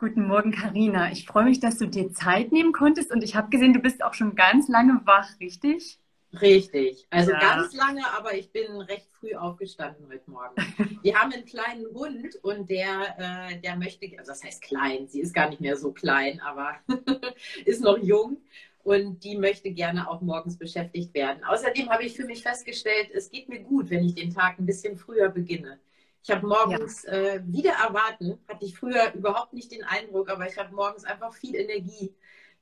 [0.00, 1.12] Guten Morgen, Karina.
[1.12, 4.02] Ich freue mich, dass du dir Zeit nehmen konntest und ich habe gesehen, du bist
[4.02, 5.98] auch schon ganz lange wach, richtig?
[6.40, 7.06] Richtig.
[7.10, 7.38] Also ja.
[7.38, 10.54] ganz lange, aber ich bin recht früh aufgestanden heute Morgen.
[11.02, 15.20] Wir haben einen kleinen Hund und der, äh, der möchte, also das heißt klein, sie
[15.20, 16.76] ist gar nicht mehr so klein, aber
[17.66, 18.38] ist noch jung
[18.82, 21.44] und die möchte gerne auch morgens beschäftigt werden.
[21.44, 24.64] Außerdem habe ich für mich festgestellt, es geht mir gut, wenn ich den Tag ein
[24.64, 25.78] bisschen früher beginne.
[26.22, 27.12] Ich habe morgens ja.
[27.12, 31.32] äh, wieder erwarten, hatte ich früher überhaupt nicht den Eindruck, aber ich habe morgens einfach
[31.32, 32.14] viel Energie,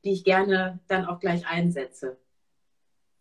[0.04, 2.18] die ich gerne dann auch gleich einsetze.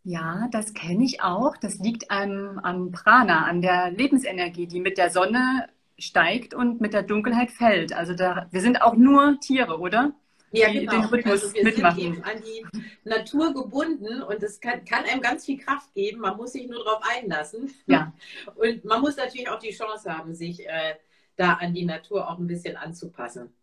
[0.03, 1.57] Ja, das kenne ich auch.
[1.57, 6.93] Das liegt am, am Prana, an der Lebensenergie, die mit der Sonne steigt und mit
[6.93, 7.91] der Dunkelheit fällt.
[7.91, 10.13] Also da, wir sind auch nur Tiere, oder?
[10.51, 10.91] Ja, genau.
[10.91, 11.99] den Rhythmus also wir mitmachen.
[11.99, 12.65] sind eben an die
[13.03, 16.21] Natur gebunden und es kann, kann, einem ganz viel Kraft geben.
[16.21, 17.73] Man muss sich nur darauf einlassen.
[17.85, 18.13] Ja.
[18.55, 20.95] Und man muss natürlich auch die Chance haben, sich äh,
[21.35, 23.53] da an die Natur auch ein bisschen anzupassen.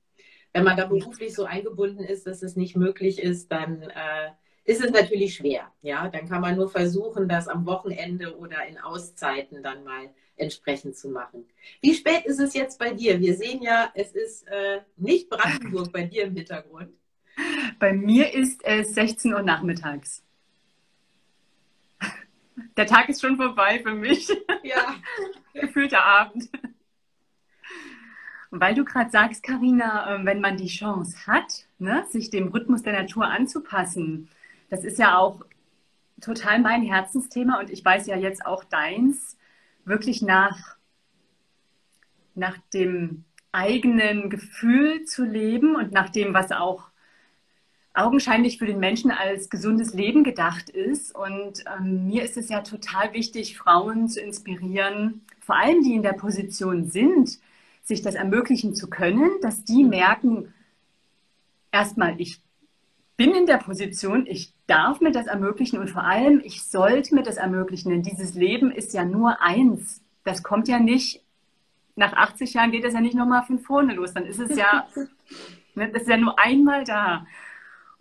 [0.52, 4.30] Wenn man da beruflich so eingebunden ist, dass es nicht möglich ist, dann äh,
[4.65, 5.73] ist es natürlich schwer.
[5.82, 10.96] Ja, dann kann man nur versuchen, das am Wochenende oder in Auszeiten dann mal entsprechend
[10.96, 11.45] zu machen.
[11.80, 13.21] Wie spät ist es jetzt bei dir?
[13.21, 16.91] Wir sehen ja, es ist äh, nicht Brandenburg bei dir im Hintergrund.
[17.79, 20.23] Bei mir ist es 16 Uhr nachmittags.
[22.76, 24.29] Der Tag ist schon vorbei für mich.
[24.63, 24.96] Ja.
[25.54, 26.48] Gefühlter Abend.
[28.51, 32.82] Weil du gerade sagst, Karina, ähm, wenn man die Chance hat, ne, sich dem Rhythmus
[32.82, 34.29] der Natur anzupassen,
[34.71, 35.45] das ist ja auch
[36.21, 39.37] total mein Herzensthema und ich weiß ja jetzt auch deins
[39.85, 40.77] wirklich nach,
[42.35, 46.91] nach dem eigenen Gefühl zu leben und nach dem, was auch
[47.95, 51.15] augenscheinlich für den Menschen als gesundes Leben gedacht ist.
[51.15, 56.02] Und ähm, mir ist es ja total wichtig, Frauen zu inspirieren, vor allem die in
[56.02, 57.38] der Position sind,
[57.82, 60.52] sich das ermöglichen zu können, dass die merken,
[61.71, 62.41] erstmal, ich
[63.16, 67.22] bin in der Position, ich darf mir das ermöglichen und vor allem, ich sollte mir
[67.22, 70.02] das ermöglichen, denn dieses Leben ist ja nur eins.
[70.25, 71.22] Das kommt ja nicht,
[71.97, 74.88] nach 80 Jahren geht es ja nicht nochmal von vorne los, dann ist es ja,
[75.75, 77.26] ne, das ist ja nur einmal da.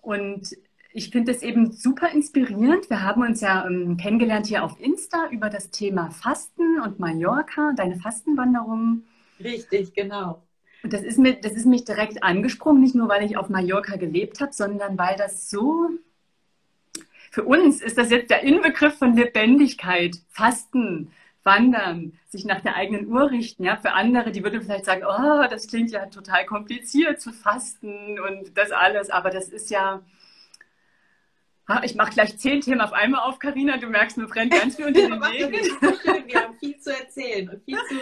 [0.02, 0.56] Und
[0.94, 2.90] ich finde es eben super inspirierend.
[2.90, 7.74] Wir haben uns ja ähm, kennengelernt hier auf Insta über das Thema Fasten und Mallorca,
[7.76, 9.04] deine Fastenwanderung.
[9.44, 10.44] Richtig, genau.
[10.84, 13.96] Und das ist, mir, das ist mich direkt angesprungen, nicht nur, weil ich auf Mallorca
[13.96, 15.90] gelebt habe, sondern weil das so,
[17.34, 21.12] für uns ist das jetzt der Inbegriff von Lebendigkeit, Fasten,
[21.42, 23.64] Wandern, sich nach der eigenen Uhr richten.
[23.64, 28.20] Ja, für andere, die würden vielleicht sagen, oh, das klingt ja total kompliziert zu fasten
[28.20, 30.04] und das alles, aber das ist ja,
[31.82, 33.78] ich mache gleich zehn Themen auf einmal auf, Karina.
[33.78, 35.52] Du merkst, mir brennt ganz viel unter den Nägeln.
[36.28, 37.96] Wir haben viel zu erzählen und viel zu,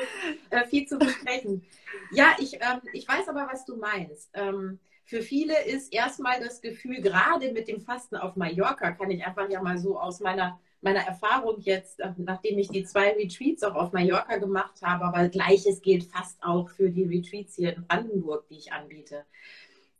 [0.49, 1.65] äh, viel zu besprechen.
[2.11, 4.29] Ja, ich, ähm, ich weiß aber, was du meinst.
[4.33, 9.25] Ähm, für viele ist erstmal das Gefühl, gerade mit dem Fasten auf Mallorca, kann ich
[9.25, 13.63] einfach ja mal so aus meiner, meiner Erfahrung jetzt, äh, nachdem ich die zwei Retreats
[13.63, 17.85] auch auf Mallorca gemacht habe, aber gleiches gilt fast auch für die Retreats hier in
[17.87, 19.25] Brandenburg, die ich anbiete.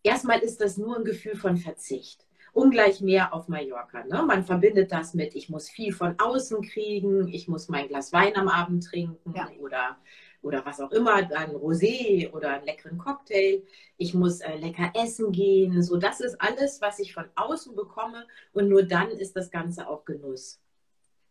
[0.04, 4.04] Erstmal ist das nur ein Gefühl von Verzicht ungleich mehr auf Mallorca.
[4.04, 4.24] Ne?
[4.24, 8.36] Man verbindet das mit, ich muss viel von außen kriegen, ich muss mein Glas Wein
[8.36, 9.50] am Abend trinken ja.
[9.60, 9.98] oder
[10.42, 13.64] oder was auch immer, ein Rosé oder einen leckeren Cocktail.
[13.98, 15.82] Ich muss äh, lecker essen gehen.
[15.84, 18.28] So, das ist alles, was ich von außen bekomme.
[18.54, 20.60] Und nur dann ist das Ganze auch Genuss.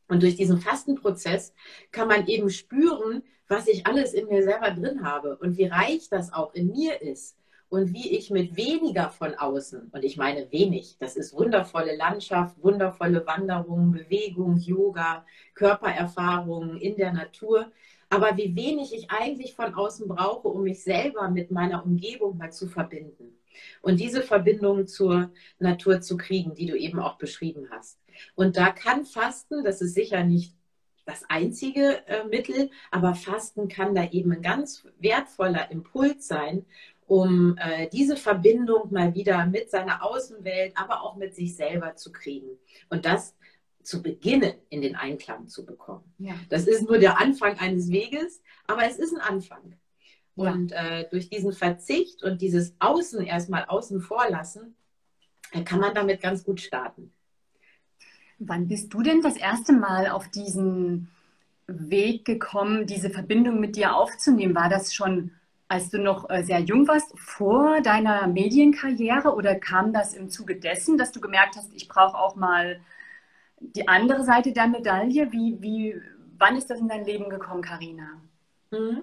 [0.08, 1.52] Und durch diesen Fastenprozess
[1.92, 6.08] kann man eben spüren, was ich alles in mir selber drin habe und wie reich
[6.08, 7.36] das auch in mir ist
[7.70, 12.60] und wie ich mit weniger von außen, und ich meine wenig, das ist wundervolle Landschaft,
[12.62, 17.70] wundervolle Wanderungen, Bewegung, Yoga, Körpererfahrungen in der Natur,
[18.10, 22.52] aber wie wenig ich eigentlich von außen brauche, um mich selber mit meiner Umgebung mal
[22.52, 23.38] zu verbinden.
[23.82, 27.98] Und diese Verbindung zur Natur zu kriegen, die du eben auch beschrieben hast.
[28.34, 30.54] Und da kann Fasten, das ist sicher nicht
[31.06, 36.66] das einzige äh, Mittel, aber Fasten kann da eben ein ganz wertvoller Impuls sein,
[37.06, 42.12] um äh, diese Verbindung mal wieder mit seiner Außenwelt, aber auch mit sich selber zu
[42.12, 42.58] kriegen.
[42.88, 43.34] Und das
[43.82, 46.04] zu beginnen, in den Einklang zu bekommen.
[46.18, 46.34] Ja.
[46.48, 49.74] Das ist nur der Anfang eines Weges, aber es ist ein Anfang.
[50.36, 50.52] Ja.
[50.52, 54.74] Und äh, durch diesen Verzicht und dieses Außen erstmal außen vor lassen,
[55.52, 57.12] äh, kann man damit ganz gut starten.
[58.38, 61.08] Wann bist du denn das erste Mal auf diesen
[61.66, 64.54] Weg gekommen, diese Verbindung mit dir aufzunehmen?
[64.54, 65.32] War das schon,
[65.68, 70.56] als du noch äh, sehr jung warst, vor deiner Medienkarriere oder kam das im Zuge
[70.56, 72.80] dessen, dass du gemerkt hast, ich brauche auch mal
[73.60, 76.00] die andere Seite der Medaille, wie, wie,
[76.38, 78.20] wann ist das in dein Leben gekommen, Karina?
[78.70, 79.02] Mhm.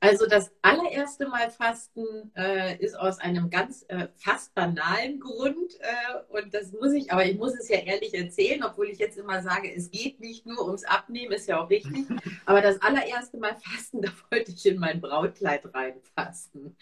[0.00, 6.36] Also das allererste Mal Fasten äh, ist aus einem ganz äh, fast banalen Grund äh,
[6.36, 9.40] und das muss ich, aber ich muss es ja ehrlich erzählen, obwohl ich jetzt immer
[9.40, 12.06] sage, es geht nicht nur ums Abnehmen, ist ja auch richtig.
[12.44, 16.76] Aber das allererste Mal Fasten, da wollte ich in mein Brautkleid reinfasten.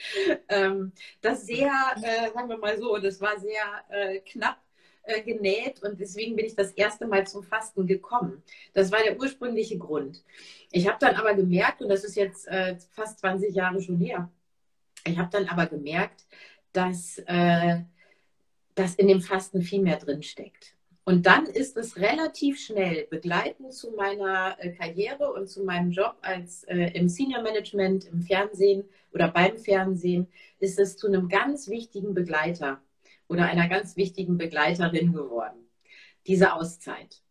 [0.48, 1.70] Ähm, das sehr,
[2.02, 4.58] äh, sagen wir mal so, das war sehr äh, knapp
[5.04, 8.42] äh, genäht und deswegen bin ich das erste Mal zum Fasten gekommen.
[8.72, 10.22] Das war der ursprüngliche Grund.
[10.70, 14.30] Ich habe dann aber gemerkt, und das ist jetzt äh, fast 20 Jahre schon her,
[15.04, 16.24] ich habe dann aber gemerkt,
[16.72, 17.80] dass, äh,
[18.74, 20.74] dass in dem Fasten viel mehr drin steckt.
[21.04, 26.16] Und dann ist es relativ schnell begleitend zu meiner äh, Karriere und zu meinem Job
[26.22, 30.28] als äh, im Senior Management, im Fernsehen oder beim Fernsehen,
[30.60, 32.80] ist es zu einem ganz wichtigen Begleiter
[33.32, 35.58] oder einer ganz wichtigen Begleiterin geworden.
[36.26, 37.22] Diese Auszeit.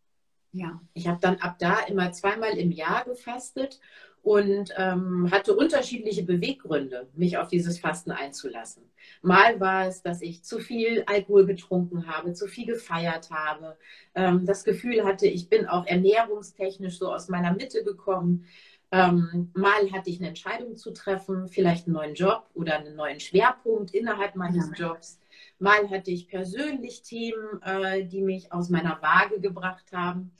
[0.50, 0.80] Ja.
[0.94, 3.80] Ich habe dann ab da immer zweimal im Jahr gefastet
[4.22, 8.82] und ähm, hatte unterschiedliche Beweggründe, mich auf dieses Fasten einzulassen.
[9.22, 13.76] Mal war es, dass ich zu viel Alkohol getrunken habe, zu viel gefeiert habe,
[14.14, 18.44] ähm, das Gefühl hatte, ich bin auch ernährungstechnisch so aus meiner Mitte gekommen.
[18.92, 23.20] Ähm, mal hatte ich eine Entscheidung zu treffen, vielleicht einen neuen Job oder einen neuen
[23.20, 24.88] Schwerpunkt innerhalb meines ja.
[24.88, 25.18] Jobs.
[25.62, 30.32] Mal hatte ich persönlich Themen, äh, die mich aus meiner Waage gebracht haben.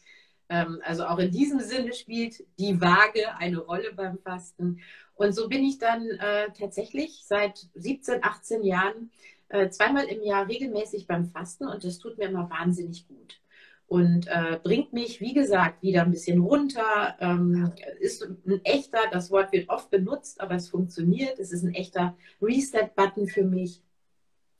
[0.49, 4.81] Ähm, also auch in diesem Sinne spielt die Waage eine Rolle beim Fasten.
[5.15, 9.11] Und so bin ich dann äh, tatsächlich seit 17, 18 Jahren
[9.49, 13.41] äh, zweimal im Jahr regelmäßig beim Fasten und das tut mir immer wahnsinnig gut
[13.87, 17.15] und äh, bringt mich, wie gesagt, wieder ein bisschen runter.
[17.21, 21.39] Ähm, ist ein echter, das Wort wird oft benutzt, aber es funktioniert.
[21.39, 23.83] Es ist ein echter Reset-Button für mich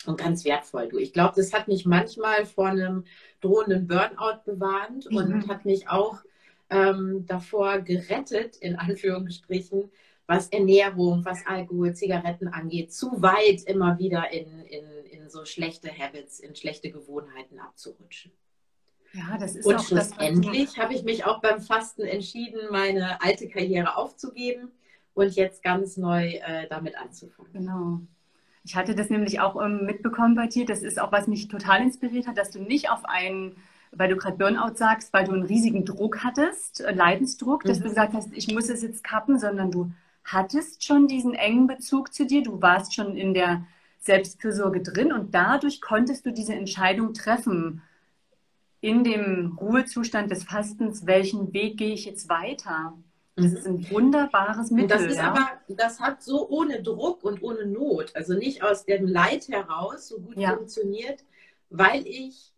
[0.07, 0.89] und ganz wertvoll.
[0.89, 3.05] Du, ich glaube, das hat mich manchmal vor einem
[3.41, 5.17] drohenden Burnout bewahrt mhm.
[5.17, 6.21] und hat mich auch
[6.71, 9.91] ähm, davor gerettet, in Anführungsstrichen,
[10.27, 15.91] was Ernährung, was Alkohol, Zigaretten angeht, zu weit immer wieder in, in, in so schlechte
[15.91, 18.33] Habits, in schlechte Gewohnheiten abzurutschen.
[19.13, 23.47] Ja, das ist und auch schlussendlich habe ich mich auch beim Fasten entschieden, meine alte
[23.49, 24.71] Karriere aufzugeben
[25.13, 27.53] und jetzt ganz neu äh, damit anzufangen.
[27.53, 28.01] Genau.
[28.65, 30.65] Ich hatte das nämlich auch ähm, mitbekommen bei dir.
[30.65, 33.57] Das ist auch, was mich total inspiriert hat, dass du nicht auf einen,
[33.91, 37.69] weil du gerade Burnout sagst, weil du einen riesigen Druck hattest, äh, Leidensdruck, mhm.
[37.69, 39.93] dass du gesagt hast, ich muss es jetzt kappen, sondern du
[40.25, 42.43] hattest schon diesen engen Bezug zu dir.
[42.43, 43.65] Du warst schon in der
[43.99, 47.83] Selbstfürsorge drin und dadurch konntest du diese Entscheidung treffen
[48.81, 52.95] in dem Ruhezustand des Fastens, welchen Weg gehe ich jetzt weiter?
[53.37, 54.89] Das ist ein wunderbares Mittel.
[54.89, 55.33] das ist ja?
[55.33, 60.09] aber, das hat so ohne Druck und ohne Not, also nicht aus dem Leid heraus
[60.09, 60.55] so gut ja.
[60.55, 61.25] funktioniert,
[61.71, 62.53] weil ich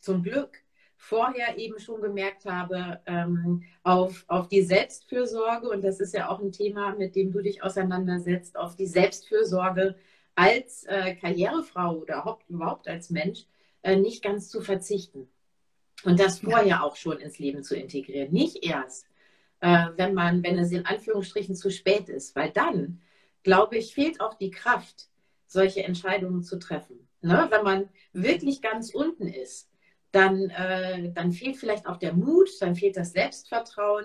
[0.00, 0.62] zum Glück
[0.96, 6.40] vorher eben schon gemerkt habe, ähm, auf, auf die Selbstfürsorge, und das ist ja auch
[6.40, 9.96] ein Thema, mit dem du dich auseinandersetzt, auf die Selbstfürsorge
[10.34, 13.44] als äh, Karrierefrau oder überhaupt als Mensch
[13.82, 15.28] äh, nicht ganz zu verzichten.
[16.04, 16.82] Und das vorher ja.
[16.82, 18.32] auch schon ins Leben zu integrieren.
[18.32, 19.06] Nicht erst,
[19.64, 23.00] äh, wenn man, wenn es in Anführungsstrichen zu spät ist, weil dann,
[23.42, 25.08] glaube ich, fehlt auch die Kraft,
[25.46, 27.08] solche Entscheidungen zu treffen.
[27.22, 27.46] Ne?
[27.50, 29.70] Wenn man wirklich ganz unten ist,
[30.12, 34.04] dann, äh, dann fehlt vielleicht auch der Mut, dann fehlt das Selbstvertrauen,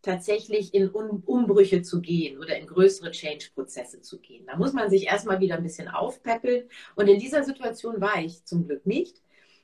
[0.00, 4.46] tatsächlich in um Umbrüche zu gehen oder in größere Change-Prozesse zu gehen.
[4.46, 6.68] Da muss man sich erstmal wieder ein bisschen aufpäppeln.
[6.94, 9.20] Und in dieser Situation war ich zum Glück nicht.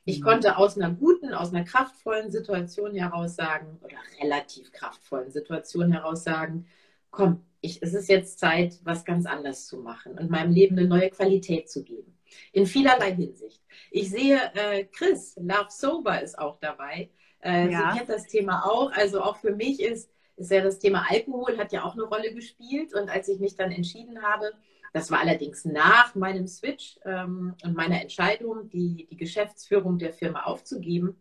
[0.07, 0.25] Ich mhm.
[0.25, 6.25] konnte aus einer guten, aus einer kraftvollen Situation heraus sagen, oder relativ kraftvollen Situation heraus
[6.25, 6.67] sagen,
[7.11, 10.87] komm, ich, es ist jetzt Zeit, was ganz anders zu machen und meinem Leben eine
[10.89, 12.17] neue Qualität zu geben.
[12.53, 13.61] In vielerlei Hinsicht.
[13.91, 17.11] Ich sehe, äh, Chris, Love Sober ist auch dabei.
[17.41, 17.91] Äh, ja.
[17.93, 18.93] Sie kennt das Thema auch.
[18.93, 22.33] Also auch für mich ist, ist ja das Thema Alkohol hat ja auch eine Rolle
[22.33, 22.95] gespielt.
[22.95, 24.53] Und als ich mich dann entschieden habe,
[24.97, 30.45] das war allerdings nach meinem Switch ähm, und meiner Entscheidung, die, die Geschäftsführung der Firma
[30.45, 31.19] aufzugeben.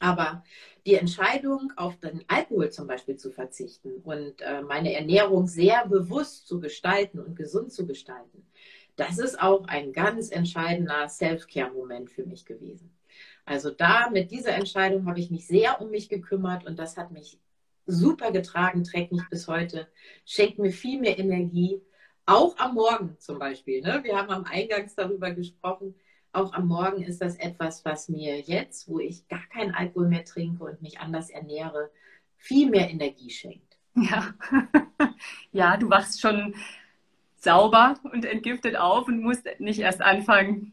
[0.00, 0.42] Aber
[0.86, 6.48] die Entscheidung, auf den Alkohol zum Beispiel zu verzichten und äh, meine Ernährung sehr bewusst
[6.48, 8.44] zu gestalten und gesund zu gestalten,
[8.96, 12.90] das ist auch ein ganz entscheidender Self-Care-Moment für mich gewesen.
[13.44, 17.12] Also da mit dieser Entscheidung habe ich mich sehr um mich gekümmert und das hat
[17.12, 17.38] mich
[17.86, 19.86] super getragen, trägt mich bis heute,
[20.24, 21.80] schenkt mir viel mehr Energie
[22.26, 23.80] auch am Morgen zum Beispiel.
[23.80, 24.00] Ne?
[24.02, 25.94] Wir haben am Eingangs darüber gesprochen.
[26.32, 30.24] Auch am Morgen ist das etwas, was mir jetzt, wo ich gar keinen Alkohol mehr
[30.24, 31.90] trinke und mich anders ernähre,
[32.36, 33.78] viel mehr Energie schenkt.
[33.94, 34.34] Ja,
[35.52, 36.54] ja du wachst schon
[37.36, 40.72] sauber und entgiftet auf und musst nicht erst anfangen.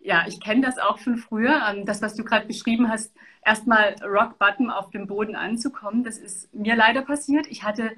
[0.00, 1.62] Ja, ich kenne das auch von früher.
[1.68, 3.12] Ähm, das, was du gerade beschrieben hast,
[3.44, 7.46] erstmal Rock Bottom auf dem Boden anzukommen, das ist mir leider passiert.
[7.48, 7.90] Ich hatte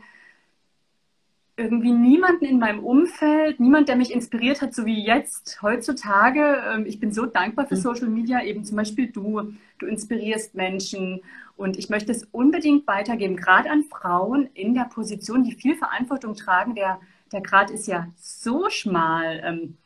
[1.56, 6.62] irgendwie niemanden in meinem Umfeld, niemand, der mich inspiriert hat, so wie jetzt, heutzutage.
[6.70, 7.80] Ähm, ich bin so dankbar für mhm.
[7.80, 9.54] Social Media, eben zum Beispiel du.
[9.78, 11.22] Du inspirierst Menschen
[11.56, 16.34] und ich möchte es unbedingt weitergeben, gerade an Frauen in der Position, die viel Verantwortung
[16.34, 16.74] tragen.
[16.74, 17.00] Der,
[17.32, 19.40] der Grad ist ja so schmal.
[19.42, 19.76] Ähm,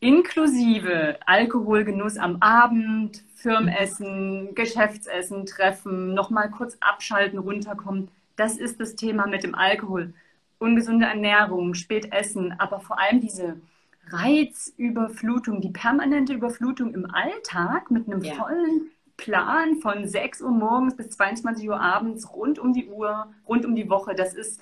[0.00, 8.08] inklusive Alkoholgenuss am Abend, Firmenessen, Geschäftsessen, Treffen, nochmal kurz abschalten, runterkommen.
[8.36, 10.14] Das ist das Thema mit dem Alkohol
[10.58, 13.60] ungesunde Ernährung, spät essen, aber vor allem diese
[14.08, 18.34] Reizüberflutung, die permanente Überflutung im Alltag mit einem ja.
[18.34, 23.64] vollen Plan von 6 Uhr morgens bis 22 Uhr abends rund um die Uhr, rund
[23.64, 24.60] um die Woche, das ist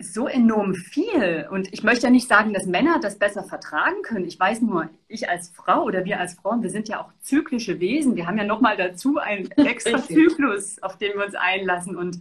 [0.00, 1.46] so enorm viel.
[1.50, 4.26] Und ich möchte ja nicht sagen, dass Männer das besser vertragen können.
[4.26, 7.80] Ich weiß nur, ich als Frau oder wir als Frauen, wir sind ja auch zyklische
[7.80, 8.16] Wesen.
[8.16, 11.96] Wir haben ja nochmal dazu einen extra Zyklus, auf den wir uns einlassen.
[11.96, 12.20] Und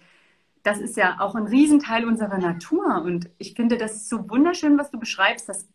[0.64, 3.02] das ist ja auch ein Riesenteil unserer Natur.
[3.04, 5.68] Und ich finde das so wunderschön, was du beschreibst, dass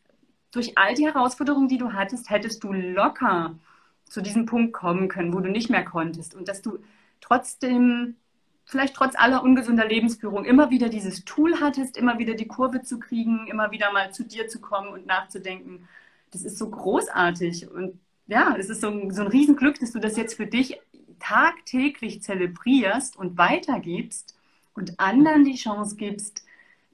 [0.50, 3.58] durch all die Herausforderungen, die du hattest, hättest du locker
[4.06, 6.34] zu diesem Punkt kommen können, wo du nicht mehr konntest.
[6.34, 6.78] Und dass du
[7.20, 8.16] trotzdem,
[8.64, 12.98] vielleicht trotz aller ungesunder Lebensführung, immer wieder dieses Tool hattest, immer wieder die Kurve zu
[12.98, 15.86] kriegen, immer wieder mal zu dir zu kommen und nachzudenken.
[16.30, 17.70] Das ist so großartig.
[17.70, 20.80] Und ja, es ist so ein, so ein Riesenglück, dass du das jetzt für dich
[21.18, 24.37] tagtäglich zelebrierst und weitergibst
[24.78, 26.44] und anderen die Chance gibst,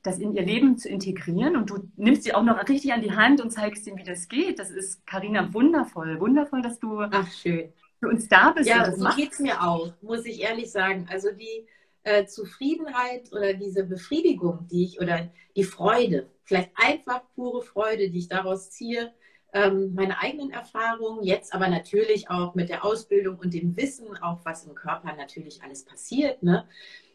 [0.03, 3.13] das in ihr Leben zu integrieren und du nimmst sie auch noch richtig an die
[3.13, 4.59] Hand und zeigst ihnen, wie das geht.
[4.59, 6.21] Das ist, Karina, wundervoll.
[6.21, 7.73] Wundervoll, dass du Ach, schön.
[8.01, 8.69] für uns da bist.
[8.69, 11.07] Ja, so geht es mir auch, muss ich ehrlich sagen.
[11.11, 11.67] Also die
[12.03, 18.19] äh, Zufriedenheit oder diese Befriedigung, die ich, oder die Freude, vielleicht einfach pure Freude, die
[18.19, 19.13] ich daraus ziehe,
[19.55, 24.41] ähm, meine eigenen Erfahrungen, jetzt aber natürlich auch mit der Ausbildung und dem Wissen, auch
[24.45, 26.43] was im Körper natürlich alles passiert.
[26.43, 26.67] Ne?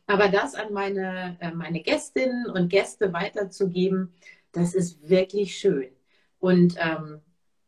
[0.09, 4.11] Aber das an meine, äh, meine Gästinnen und Gäste weiterzugeben,
[4.51, 5.91] das ist wirklich schön.
[6.39, 7.21] Und ähm,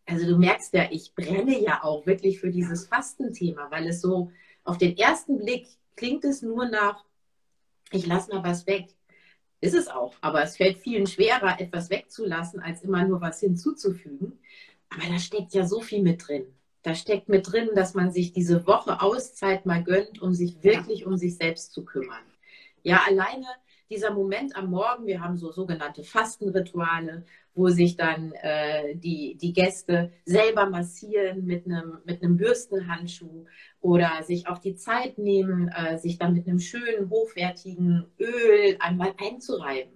[0.08, 4.32] also du merkst ja, ich brenne ja auch wirklich für dieses Fastenthema, weil es so
[4.64, 7.06] auf den ersten Blick klingt es nur nach,
[7.92, 8.88] ich lasse mal was weg.
[9.60, 14.40] Ist es auch, aber es fällt vielen schwerer, etwas wegzulassen, als immer nur was hinzuzufügen.
[14.90, 16.48] Aber da steckt ja so viel mit drin.
[16.82, 21.06] Da steckt mit drin, dass man sich diese Woche Auszeit mal gönnt, um sich wirklich
[21.06, 22.31] um sich selbst zu kümmern.
[22.84, 23.46] Ja, alleine
[23.90, 29.52] dieser Moment am Morgen, wir haben so sogenannte Fastenrituale, wo sich dann äh, die, die
[29.52, 33.46] Gäste selber massieren mit einem, mit einem Bürstenhandschuh
[33.82, 39.14] oder sich auch die Zeit nehmen, äh, sich dann mit einem schönen, hochwertigen Öl einmal
[39.18, 39.92] einzureiben.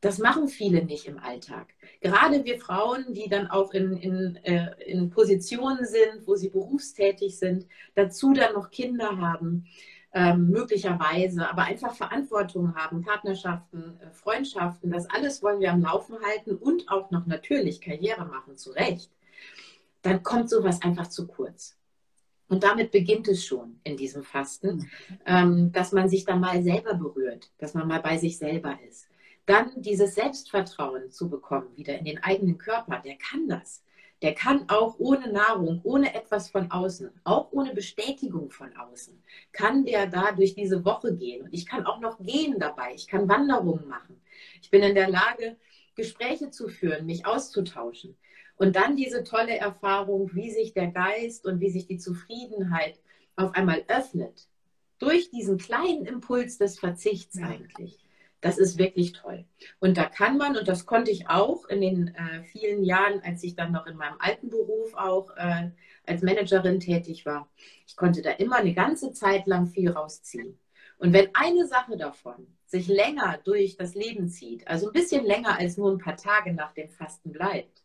[0.00, 1.74] Das machen viele nicht im Alltag.
[2.00, 7.38] Gerade wir Frauen, die dann auch in, in, äh, in Positionen sind, wo sie berufstätig
[7.38, 9.66] sind, dazu dann noch Kinder haben
[10.14, 16.16] ähm, möglicherweise, aber einfach Verantwortung haben, Partnerschaften, äh, Freundschaften, das alles wollen wir am Laufen
[16.22, 19.10] halten und auch noch natürlich Karriere machen, zu Recht,
[20.02, 21.76] dann kommt sowas einfach zu kurz.
[22.48, 24.90] Und damit beginnt es schon in diesem Fasten, mhm.
[25.24, 29.06] ähm, dass man sich dann mal selber berührt, dass man mal bei sich selber ist.
[29.46, 33.82] Dann dieses Selbstvertrauen zu bekommen, wieder in den eigenen Körper, der kann das
[34.22, 39.84] der kann auch ohne Nahrung, ohne etwas von außen, auch ohne Bestätigung von außen, kann
[39.84, 41.42] der da durch diese Woche gehen.
[41.42, 42.94] Und ich kann auch noch gehen dabei.
[42.94, 44.20] Ich kann Wanderungen machen.
[44.62, 45.56] Ich bin in der Lage,
[45.96, 48.16] Gespräche zu führen, mich auszutauschen.
[48.56, 53.00] Und dann diese tolle Erfahrung, wie sich der Geist und wie sich die Zufriedenheit
[53.34, 54.48] auf einmal öffnet.
[55.00, 57.48] Durch diesen kleinen Impuls des Verzichts ja.
[57.48, 58.01] eigentlich.
[58.42, 59.44] Das ist wirklich toll.
[59.78, 63.42] Und da kann man, und das konnte ich auch in den äh, vielen Jahren, als
[63.44, 65.70] ich dann noch in meinem alten Beruf auch äh,
[66.04, 67.48] als Managerin tätig war,
[67.86, 70.58] ich konnte da immer eine ganze Zeit lang viel rausziehen.
[70.98, 75.56] Und wenn eine Sache davon sich länger durch das Leben zieht, also ein bisschen länger
[75.58, 77.84] als nur ein paar Tage nach dem Fasten bleibt,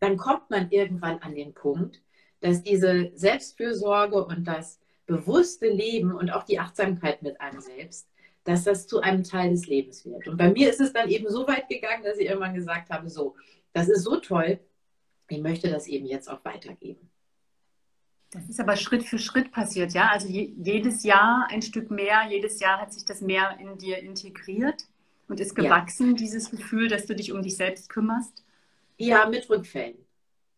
[0.00, 2.00] dann kommt man irgendwann an den Punkt,
[2.40, 8.08] dass diese Selbstfürsorge und das bewusste Leben und auch die Achtsamkeit mit einem selbst
[8.44, 10.28] dass das zu einem Teil des Lebens wird.
[10.28, 13.08] Und bei mir ist es dann eben so weit gegangen, dass ich irgendwann gesagt habe,
[13.08, 13.34] so,
[13.72, 14.60] das ist so toll,
[15.28, 17.10] ich möchte das eben jetzt auch weitergeben.
[18.30, 20.08] Das ist aber Schritt für Schritt passiert, ja?
[20.08, 23.98] Also je, jedes Jahr ein Stück mehr, jedes Jahr hat sich das mehr in dir
[23.98, 24.84] integriert
[25.28, 26.14] und ist gewachsen, ja.
[26.14, 28.44] dieses Gefühl, dass du dich um dich selbst kümmerst?
[28.98, 30.03] Ja, mit Rückfällen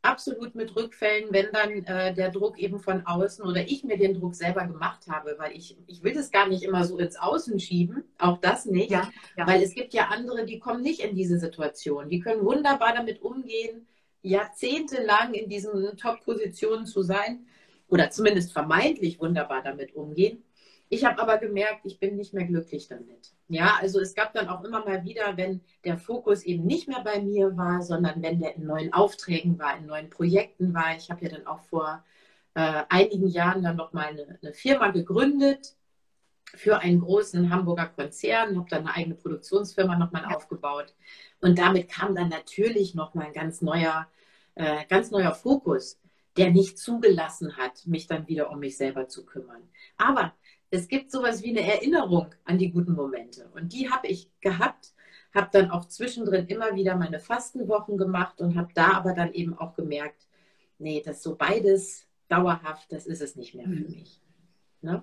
[0.07, 4.15] absolut mit Rückfällen, wenn dann äh, der Druck eben von außen oder ich mir den
[4.15, 7.59] Druck selber gemacht habe, weil ich, ich will das gar nicht immer so ins Außen
[7.61, 9.47] schieben, auch das nicht, ja, ja.
[9.47, 13.23] weil es gibt ja andere, die kommen nicht in diese Situation, die können wunderbar damit
[13.23, 13.87] umgehen,
[14.23, 17.47] jahrzehntelang in diesen Top-Positionen zu sein
[17.89, 20.43] oder zumindest vermeintlich wunderbar damit umgehen.
[20.88, 23.33] Ich habe aber gemerkt, ich bin nicht mehr glücklich damit.
[23.49, 27.02] Ja, also es gab dann auch immer mal wieder, wenn der Fokus eben nicht mehr
[27.02, 30.97] bei mir war, sondern wenn der in neuen Aufträgen war, in neuen Projekten war.
[30.97, 32.05] Ich habe ja dann auch vor
[32.55, 35.76] äh, einigen Jahren dann nochmal eine, eine Firma gegründet
[36.55, 40.37] für einen großen Hamburger Konzern, habe dann eine eigene Produktionsfirma nochmal ja.
[40.37, 40.95] aufgebaut.
[41.40, 44.09] Und damit kam dann natürlich nochmal ein ganz neuer,
[44.55, 45.99] äh, ganz neuer Fokus,
[46.37, 49.69] der nicht zugelassen hat, mich dann wieder um mich selber zu kümmern.
[49.97, 50.35] Aber
[50.70, 53.49] es gibt sowas wie eine Erinnerung an die guten Momente.
[53.54, 54.92] Und die habe ich gehabt,
[55.35, 59.56] habe dann auch zwischendrin immer wieder meine Fastenwochen gemacht und habe da aber dann eben
[59.56, 60.26] auch gemerkt,
[60.78, 63.90] nee, das so beides dauerhaft, das ist es nicht mehr für mhm.
[63.90, 64.20] mich.
[64.82, 65.02] Ne?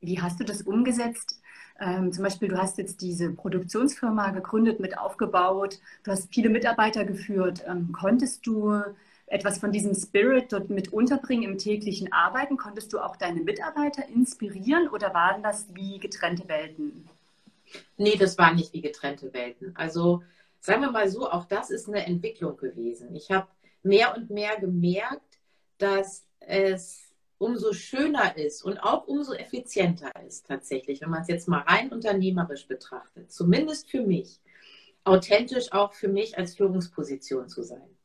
[0.00, 1.40] Wie hast du das umgesetzt?
[1.80, 7.04] Ähm, zum Beispiel, du hast jetzt diese Produktionsfirma gegründet, mit aufgebaut, du hast viele Mitarbeiter
[7.04, 7.64] geführt.
[7.66, 8.82] Ähm, konntest du
[9.30, 12.56] etwas von diesem Spirit dort mit unterbringen im täglichen Arbeiten?
[12.56, 17.08] Konntest du auch deine Mitarbeiter inspirieren oder waren das wie getrennte Welten?
[17.96, 19.74] Nee, das waren nicht wie getrennte Welten.
[19.76, 20.22] Also
[20.60, 23.14] sagen wir mal so, auch das ist eine Entwicklung gewesen.
[23.14, 23.48] Ich habe
[23.82, 25.38] mehr und mehr gemerkt,
[25.78, 27.08] dass es
[27.38, 31.92] umso schöner ist und auch umso effizienter ist tatsächlich, wenn man es jetzt mal rein
[31.92, 34.40] unternehmerisch betrachtet, zumindest für mich,
[35.04, 37.97] authentisch auch für mich als Führungsposition zu sein.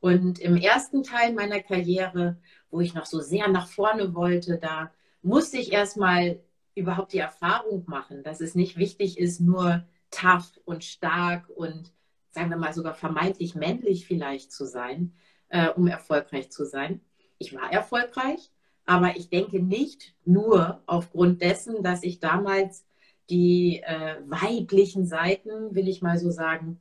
[0.00, 2.38] Und im ersten Teil meiner Karriere,
[2.70, 4.90] wo ich noch so sehr nach vorne wollte, da
[5.22, 6.40] musste ich erstmal
[6.74, 11.92] überhaupt die Erfahrung machen, dass es nicht wichtig ist, nur tough und stark und
[12.30, 15.14] sagen wir mal sogar vermeintlich männlich vielleicht zu sein,
[15.48, 17.00] äh, um erfolgreich zu sein.
[17.38, 18.52] Ich war erfolgreich,
[18.84, 22.86] aber ich denke nicht nur aufgrund dessen, dass ich damals
[23.30, 26.78] die äh, weiblichen Seiten, will ich mal so sagen,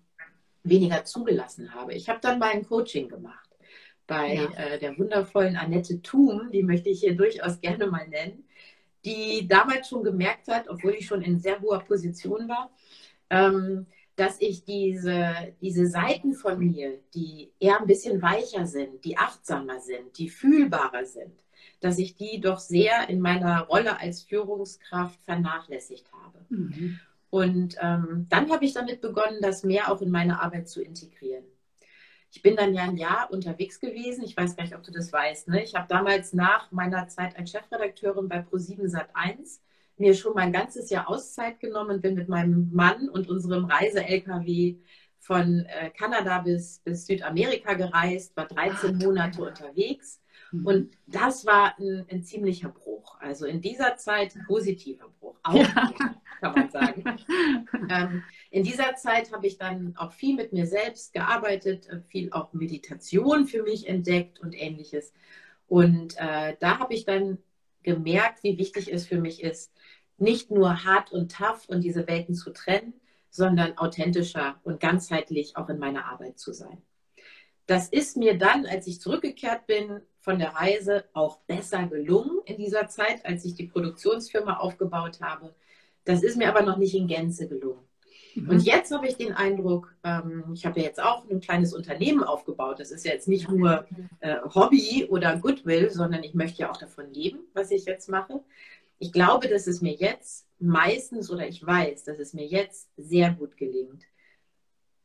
[0.65, 1.93] weniger zugelassen habe.
[1.93, 3.49] Ich habe dann mal ein Coaching gemacht
[4.07, 4.49] bei ja.
[4.57, 8.43] äh, der wundervollen Annette Thum, die möchte ich hier durchaus gerne mal nennen,
[9.03, 12.71] die damals schon gemerkt hat, obwohl ich schon in sehr hoher Position war,
[13.29, 19.17] ähm, dass ich diese, diese Seiten von mir, die eher ein bisschen weicher sind, die
[19.17, 21.33] achtsamer sind, die fühlbarer sind,
[21.81, 26.45] dass ich die doch sehr in meiner Rolle als Führungskraft vernachlässigt habe.
[26.49, 26.99] Mhm.
[27.35, 31.43] Und ähm, dann habe ich damit begonnen, das mehr auch in meine Arbeit zu integrieren.
[32.31, 34.23] Ich bin dann ja ein Jahr unterwegs gewesen.
[34.23, 35.49] Ich weiß gar nicht, ob du das weißt.
[35.49, 35.61] Ne?
[35.61, 39.59] Ich habe damals nach meiner Zeit als Chefredakteurin bei Pro7 Sat1
[39.97, 44.77] mir schon mein ganzes Jahr Auszeit genommen, bin mit meinem Mann und unserem Reise-LKW
[45.19, 50.21] von äh, Kanada bis, bis Südamerika gereist, war 13 Ach, Monate unterwegs.
[50.51, 53.19] Und das war ein, ein, ziemlicher Bruch.
[53.19, 55.93] Also in dieser Zeit positiver Bruch, auch ja.
[56.39, 57.03] kann man sagen.
[57.89, 62.31] ähm, in dieser Zeit habe ich dann auch viel mit mir selbst gearbeitet, äh, viel
[62.31, 65.13] auch Meditation für mich entdeckt und ähnliches.
[65.67, 67.39] Und äh, da habe ich dann
[67.83, 69.71] gemerkt, wie wichtig es für mich ist,
[70.17, 72.93] nicht nur hart und tough und diese Welten zu trennen,
[73.29, 76.81] sondern authentischer und ganzheitlich auch in meiner Arbeit zu sein.
[77.67, 82.57] Das ist mir dann, als ich zurückgekehrt bin von der Reise, auch besser gelungen in
[82.57, 85.55] dieser Zeit, als ich die Produktionsfirma aufgebaut habe.
[86.03, 87.85] Das ist mir aber noch nicht in Gänze gelungen.
[88.35, 88.49] Mhm.
[88.49, 92.23] Und jetzt habe ich den Eindruck, ähm, ich habe ja jetzt auch ein kleines Unternehmen
[92.23, 92.79] aufgebaut.
[92.79, 93.85] Das ist ja jetzt nicht nur
[94.19, 98.43] äh, Hobby oder Goodwill, sondern ich möchte ja auch davon leben, was ich jetzt mache.
[98.99, 103.31] Ich glaube, dass es mir jetzt meistens oder ich weiß, dass es mir jetzt sehr
[103.31, 104.03] gut gelingt.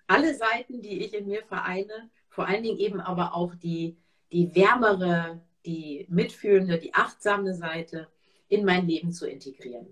[0.06, 3.96] Alle Seiten, die ich in mir vereine, vor allen Dingen eben aber auch die,
[4.32, 8.08] die wärmere, die mitfühlende, die achtsame Seite
[8.48, 9.86] in mein Leben zu integrieren.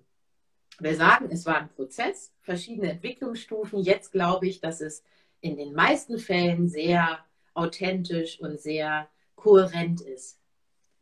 [0.81, 3.81] Wir sagen, es war ein Prozess, verschiedene Entwicklungsstufen.
[3.81, 5.03] Jetzt glaube ich, dass es
[5.41, 7.19] in den meisten Fällen sehr
[7.55, 10.39] authentisch und sehr kohärent ist.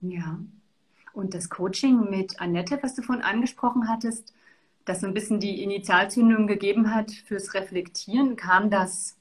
[0.01, 0.41] Ja.
[1.13, 4.35] Und das Coaching mit Annette, was du vorhin angesprochen hattest,
[4.87, 9.16] das so ein bisschen die Initialzündung gegeben hat fürs Reflektieren, kam das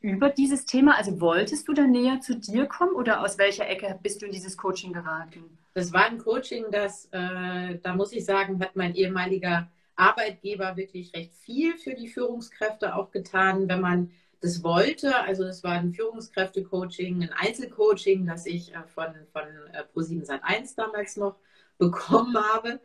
[0.00, 0.96] über dieses Thema?
[0.96, 4.32] Also wolltest du da näher zu dir kommen oder aus welcher Ecke bist du in
[4.32, 5.58] dieses Coaching geraten?
[5.74, 11.14] Das war ein Coaching, das, äh, da muss ich sagen, hat mein ehemaliger Arbeitgeber wirklich
[11.14, 14.10] recht viel für die Führungskräfte auch getan, wenn man
[14.40, 15.14] das wollte.
[15.20, 20.76] Also es war ein Führungskräfte-Coaching, ein Einzelcoaching, das ich äh, von, von äh, Pro7 Sat1
[20.76, 21.36] damals noch
[21.78, 22.80] bekommen habe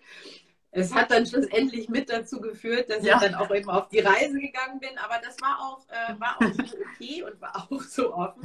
[0.75, 3.15] es hat dann schlussendlich mit dazu geführt, dass ja.
[3.15, 4.97] ich dann auch eben auf die Reise gegangen bin.
[4.97, 8.43] Aber das war auch, äh, war auch so okay und war auch so offen.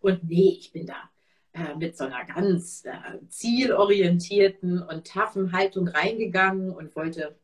[0.00, 1.10] Und nee, ich bin da
[1.52, 7.38] äh, mit so einer ganz äh, zielorientierten und taffen Haltung reingegangen und wollte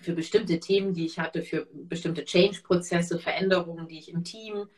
[0.00, 4.68] für bestimmte Themen, die ich hatte, für bestimmte Change-Prozesse, Veränderungen, die ich im Team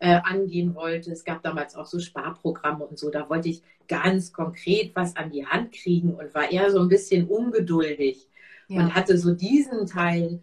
[0.00, 1.12] äh, angehen wollte.
[1.12, 3.10] Es gab damals auch so Sparprogramme und so.
[3.10, 6.88] Da wollte ich ganz konkret was an die Hand kriegen und war eher so ein
[6.88, 8.26] bisschen ungeduldig.
[8.68, 8.80] ja.
[8.80, 10.42] und hatte so diesen Teil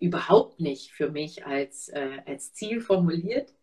[0.00, 3.54] überhaupt nicht für mich als, äh, als Ziel formuliert.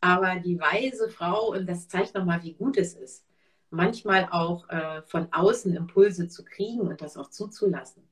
[0.00, 3.24] Aber die weise Frau, und das zeigt nochmal, wie gut es ist,
[3.70, 8.02] manchmal auch äh, von außen Impulse zu kriegen und das auch zuzulassen.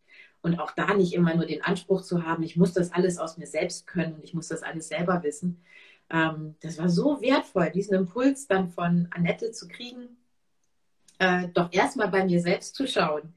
[0.43, 3.37] Und auch da nicht immer nur den Anspruch zu haben, ich muss das alles aus
[3.37, 5.63] mir selbst können und ich muss das alles selber wissen.
[6.11, 10.17] Ähm, das war so wertvoll, diesen Impuls dann von Annette zu kriegen,
[11.19, 13.35] äh, doch erstmal bei mir selbst zu schauen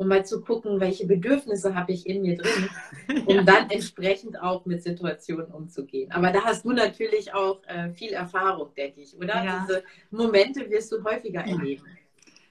[0.00, 2.70] um mal zu gucken, welche Bedürfnisse habe ich in mir drin,
[3.26, 3.42] um ja.
[3.42, 6.10] dann entsprechend auch mit Situationen umzugehen.
[6.10, 9.44] Aber da hast du natürlich auch äh, viel Erfahrung, denke ich, oder?
[9.44, 9.66] Ja.
[9.68, 11.54] Diese Momente wirst du häufiger ja.
[11.54, 11.84] erleben.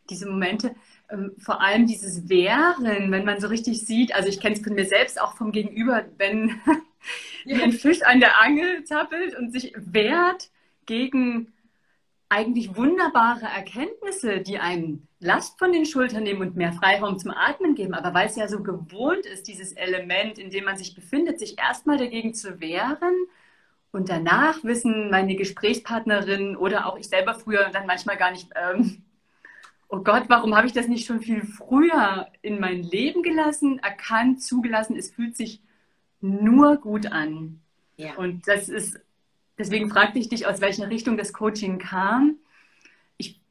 [0.08, 0.76] Diese Momente,
[1.10, 4.76] ähm, vor allem dieses Wehren, wenn man so richtig sieht, also ich kenne es von
[4.76, 6.60] mir selbst auch vom Gegenüber, wenn
[7.46, 7.64] ja.
[7.64, 10.50] ein Fisch an der Angel zappelt und sich wehrt
[10.86, 11.54] gegen
[12.30, 17.74] eigentlich wunderbare Erkenntnisse, die einen Last von den Schultern nehmen und mehr Freiraum zum Atmen
[17.74, 17.96] geben.
[17.96, 21.58] Aber weil es ja so gewohnt ist, dieses Element, in dem man sich befindet, sich
[21.58, 23.16] erstmal dagegen zu wehren
[23.92, 29.04] und danach wissen meine Gesprächspartnerin oder auch ich selber früher dann manchmal gar nicht, ähm,
[29.90, 34.42] oh Gott, warum habe ich das nicht schon viel früher in mein Leben gelassen, erkannt,
[34.42, 34.96] zugelassen?
[34.96, 35.62] Es fühlt sich
[36.22, 37.60] nur gut an.
[37.98, 38.16] Ja.
[38.16, 39.00] Und das ist
[39.60, 42.38] Deswegen fragte ich dich, aus welcher Richtung das Coaching kam.
[43.18, 43.42] Ich,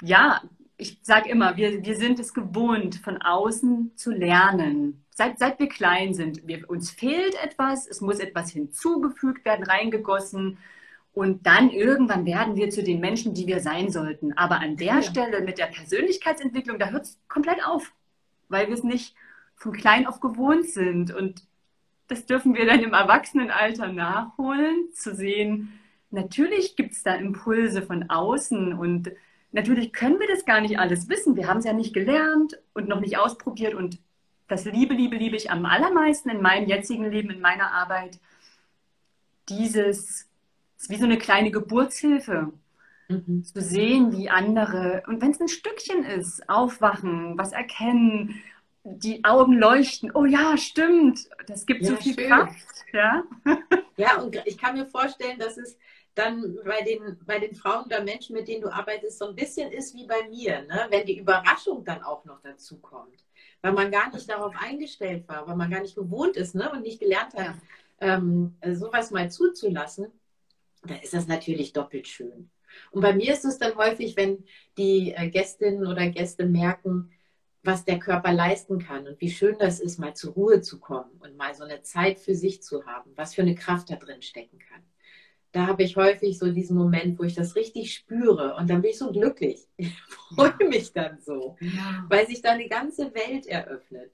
[0.00, 0.40] ja,
[0.78, 5.04] ich sage immer, wir, wir sind es gewohnt, von außen zu lernen.
[5.14, 10.56] Seit, seit wir klein sind, wir, uns fehlt etwas, es muss etwas hinzugefügt werden, reingegossen.
[11.18, 14.34] Und dann irgendwann werden wir zu den Menschen, die wir sein sollten.
[14.34, 15.02] Aber an der ja.
[15.02, 17.92] Stelle mit der Persönlichkeitsentwicklung, da hört es komplett auf,
[18.48, 19.16] weil wir es nicht
[19.56, 21.12] von klein auf gewohnt sind.
[21.12, 21.42] Und
[22.06, 28.08] das dürfen wir dann im Erwachsenenalter nachholen, zu sehen, natürlich gibt es da Impulse von
[28.08, 29.10] außen und
[29.50, 31.34] natürlich können wir das gar nicht alles wissen.
[31.34, 33.98] Wir haben es ja nicht gelernt und noch nicht ausprobiert und
[34.46, 38.20] das liebe, liebe, liebe ich am allermeisten in meinem jetzigen Leben, in meiner Arbeit.
[39.48, 40.27] Dieses,
[40.78, 42.52] ist wie so eine kleine Geburtshilfe.
[43.08, 43.42] Mhm.
[43.42, 48.42] Zu sehen, wie andere, und wenn es ein Stückchen ist, aufwachen, was erkennen
[48.84, 50.10] die Augen leuchten.
[50.14, 51.28] Oh ja, stimmt.
[51.46, 52.28] Das gibt ja, so viel schön.
[52.28, 52.84] Kraft.
[52.92, 53.24] Ja?
[53.96, 55.78] ja, und ich kann mir vorstellen, dass es
[56.14, 59.70] dann bei den, bei den Frauen oder Menschen, mit denen du arbeitest, so ein bisschen
[59.70, 60.86] ist wie bei mir, ne?
[60.90, 63.24] wenn die Überraschung dann auch noch dazu kommt.
[63.62, 66.70] Weil man gar nicht darauf eingestellt war, weil man gar nicht gewohnt ist ne?
[66.72, 67.56] und nicht gelernt hat,
[68.00, 68.16] ja.
[68.16, 70.06] ähm, sowas mal zuzulassen,
[70.84, 72.50] da ist das natürlich doppelt schön.
[72.90, 74.44] Und bei mir ist es dann häufig, wenn
[74.76, 77.10] die äh, Gästinnen oder Gäste merken,
[77.62, 81.10] was der Körper leisten kann und wie schön das ist, mal zur Ruhe zu kommen
[81.20, 84.22] und mal so eine Zeit für sich zu haben, was für eine Kraft da drin
[84.22, 84.82] stecken kann.
[85.52, 88.90] Da habe ich häufig so diesen Moment, wo ich das richtig spüre und dann bin
[88.90, 89.66] ich so glücklich.
[89.76, 90.68] Ich freue ja.
[90.68, 92.04] mich dann so, ja.
[92.08, 94.12] weil sich da eine ganze Welt eröffnet.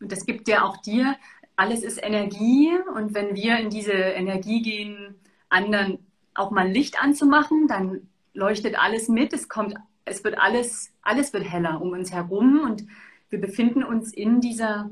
[0.00, 1.16] Und das gibt ja auch dir,
[1.56, 5.16] alles ist Energie und wenn wir in diese Energie gehen,
[5.52, 5.98] anderen
[6.34, 11.44] auch mal Licht anzumachen, dann leuchtet alles mit, es kommt es wird alles, alles wird
[11.44, 12.84] heller um uns herum und
[13.30, 14.90] wir befinden uns in dieser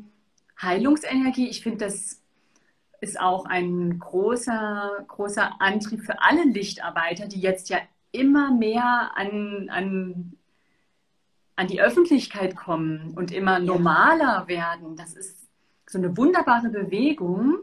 [0.60, 1.48] Heilungsenergie.
[1.48, 2.22] Ich finde, das
[3.00, 7.78] ist auch ein großer, großer Antrieb für alle Lichtarbeiter, die jetzt ja
[8.12, 10.32] immer mehr an, an,
[11.56, 14.96] an die Öffentlichkeit kommen und immer normaler werden.
[14.96, 15.48] Das ist
[15.86, 17.58] so eine wunderbare Bewegung.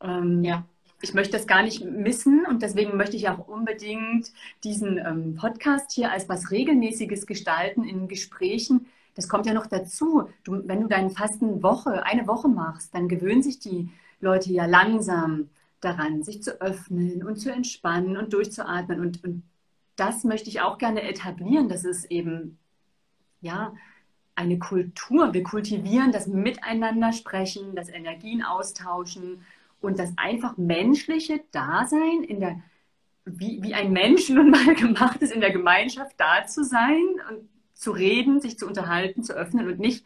[0.00, 0.64] Ähm, ja
[1.04, 4.32] ich möchte das gar nicht missen und deswegen möchte ich auch unbedingt
[4.64, 8.86] diesen ähm, Podcast hier als was Regelmäßiges gestalten in Gesprächen.
[9.14, 10.30] Das kommt ja noch dazu.
[10.44, 13.90] Du, wenn du deine Fastenwoche, eine Woche machst, dann gewöhnen sich die
[14.20, 19.00] Leute ja langsam daran, sich zu öffnen und zu entspannen und durchzuatmen.
[19.00, 19.42] Und, und
[19.96, 22.58] das möchte ich auch gerne etablieren, dass es eben,
[23.42, 23.74] ja,
[24.36, 25.34] eine Kultur.
[25.34, 29.44] Wir kultivieren das Miteinander sprechen, das Energien austauschen
[29.84, 32.60] und das einfach menschliche Dasein in der,
[33.24, 37.48] wie, wie ein Mensch nun mal gemacht ist, in der Gemeinschaft da zu sein und
[37.74, 40.04] zu reden, sich zu unterhalten, zu öffnen und nicht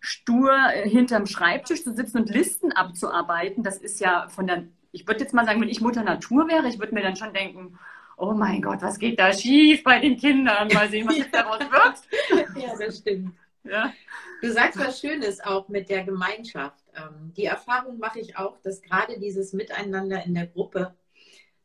[0.00, 3.62] stur äh, hinterm Schreibtisch zu sitzen und Listen abzuarbeiten.
[3.62, 6.68] Das ist ja von der, ich würde jetzt mal sagen, wenn ich Mutter Natur wäre,
[6.68, 7.78] ich würde mir dann schon denken,
[8.16, 10.68] oh mein Gott, was geht da schief bei den Kindern?
[10.68, 12.56] Mal sehen, was daraus wird.
[12.56, 13.34] Ja, das stimmt.
[13.64, 13.92] Ja.
[14.40, 16.84] Du sagst was Schönes auch mit der Gemeinschaft.
[16.94, 20.94] Ähm, die Erfahrung mache ich auch, dass gerade dieses Miteinander in der Gruppe,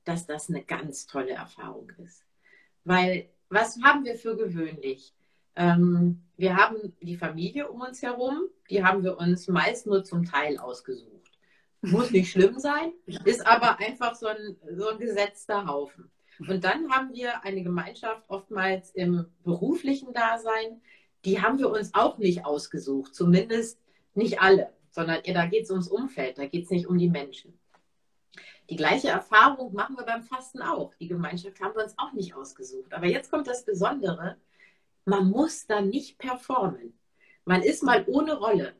[0.03, 2.25] dass das eine ganz tolle Erfahrung ist.
[2.83, 5.13] Weil was haben wir für gewöhnlich?
[5.55, 10.25] Ähm, wir haben die Familie um uns herum, die haben wir uns meist nur zum
[10.25, 11.31] Teil ausgesucht.
[11.81, 12.91] Muss nicht schlimm sein,
[13.25, 16.11] ist aber einfach so ein, so ein gesetzter Haufen.
[16.39, 20.81] Und dann haben wir eine Gemeinschaft oftmals im beruflichen Dasein,
[21.25, 23.79] die haben wir uns auch nicht ausgesucht, zumindest
[24.13, 27.59] nicht alle sondern da geht es ums Umfeld, da geht es nicht um die Menschen.
[28.69, 30.95] Die gleiche Erfahrung machen wir beim Fasten auch.
[30.95, 32.93] Die Gemeinschaft haben wir uns auch nicht ausgesucht.
[32.93, 34.38] Aber jetzt kommt das Besondere,
[35.03, 36.97] man muss da nicht performen.
[37.43, 38.73] Man ist mal ohne Rolle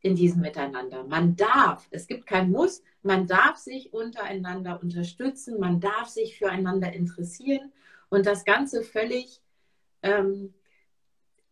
[0.00, 1.04] in diesem Miteinander.
[1.04, 6.94] Man darf, es gibt kein Muss, man darf sich untereinander unterstützen, man darf sich füreinander
[6.94, 7.72] interessieren
[8.08, 9.42] und das Ganze völlig
[10.02, 10.54] ähm,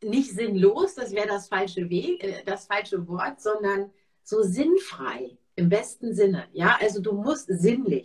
[0.06, 3.90] nicht sinnlos, das wäre das falsche Weg, äh, das falsche Wort, sondern
[4.22, 6.44] so sinnfrei im besten Sinne.
[6.52, 8.04] Ja, also du musst sinnlich.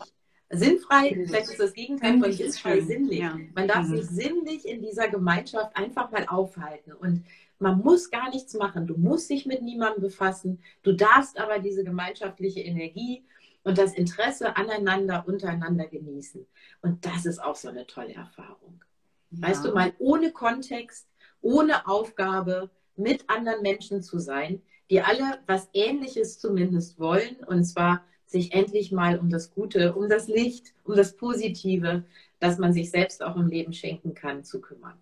[0.53, 3.19] Sinnfrei, vielleicht ist das Gegenteil von sinnfrei sinnlich.
[3.19, 3.37] Ja.
[3.55, 3.97] Man darf mhm.
[3.97, 7.23] sich sinnlich in dieser Gemeinschaft einfach mal aufhalten und
[7.59, 8.87] man muss gar nichts machen.
[8.87, 10.59] Du musst dich mit niemandem befassen.
[10.81, 13.23] Du darfst aber diese gemeinschaftliche Energie
[13.63, 16.45] und das Interesse aneinander, untereinander genießen.
[16.81, 18.83] Und das ist auch so eine tolle Erfahrung.
[19.29, 19.47] Ja.
[19.47, 21.07] Weißt du, mal ohne Kontext,
[21.41, 28.03] ohne Aufgabe, mit anderen Menschen zu sein, die alle was Ähnliches zumindest wollen, und zwar
[28.25, 32.03] sich endlich mal um das Gute, um das Licht, um das Positive,
[32.39, 34.97] das man sich selbst auch im Leben schenken kann, zu kümmern.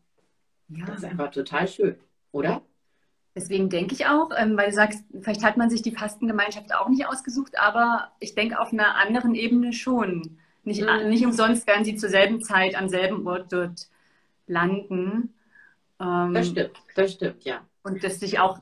[0.69, 0.85] Ja.
[0.85, 1.95] Das ist einfach total schön
[2.31, 2.61] oder?
[3.35, 6.89] Deswegen denke ich auch, ähm, weil du sagst, vielleicht hat man sich die Fastengemeinschaft auch
[6.89, 10.39] nicht ausgesucht, aber ich denke auf einer anderen Ebene schon.
[10.63, 11.09] Nicht, mhm.
[11.09, 13.87] nicht umsonst werden sie zur selben Zeit am selben Ort dort
[14.47, 15.33] landen.
[15.99, 17.65] Ähm, das stimmt, das stimmt, ja.
[17.83, 18.59] Und dass sich auch,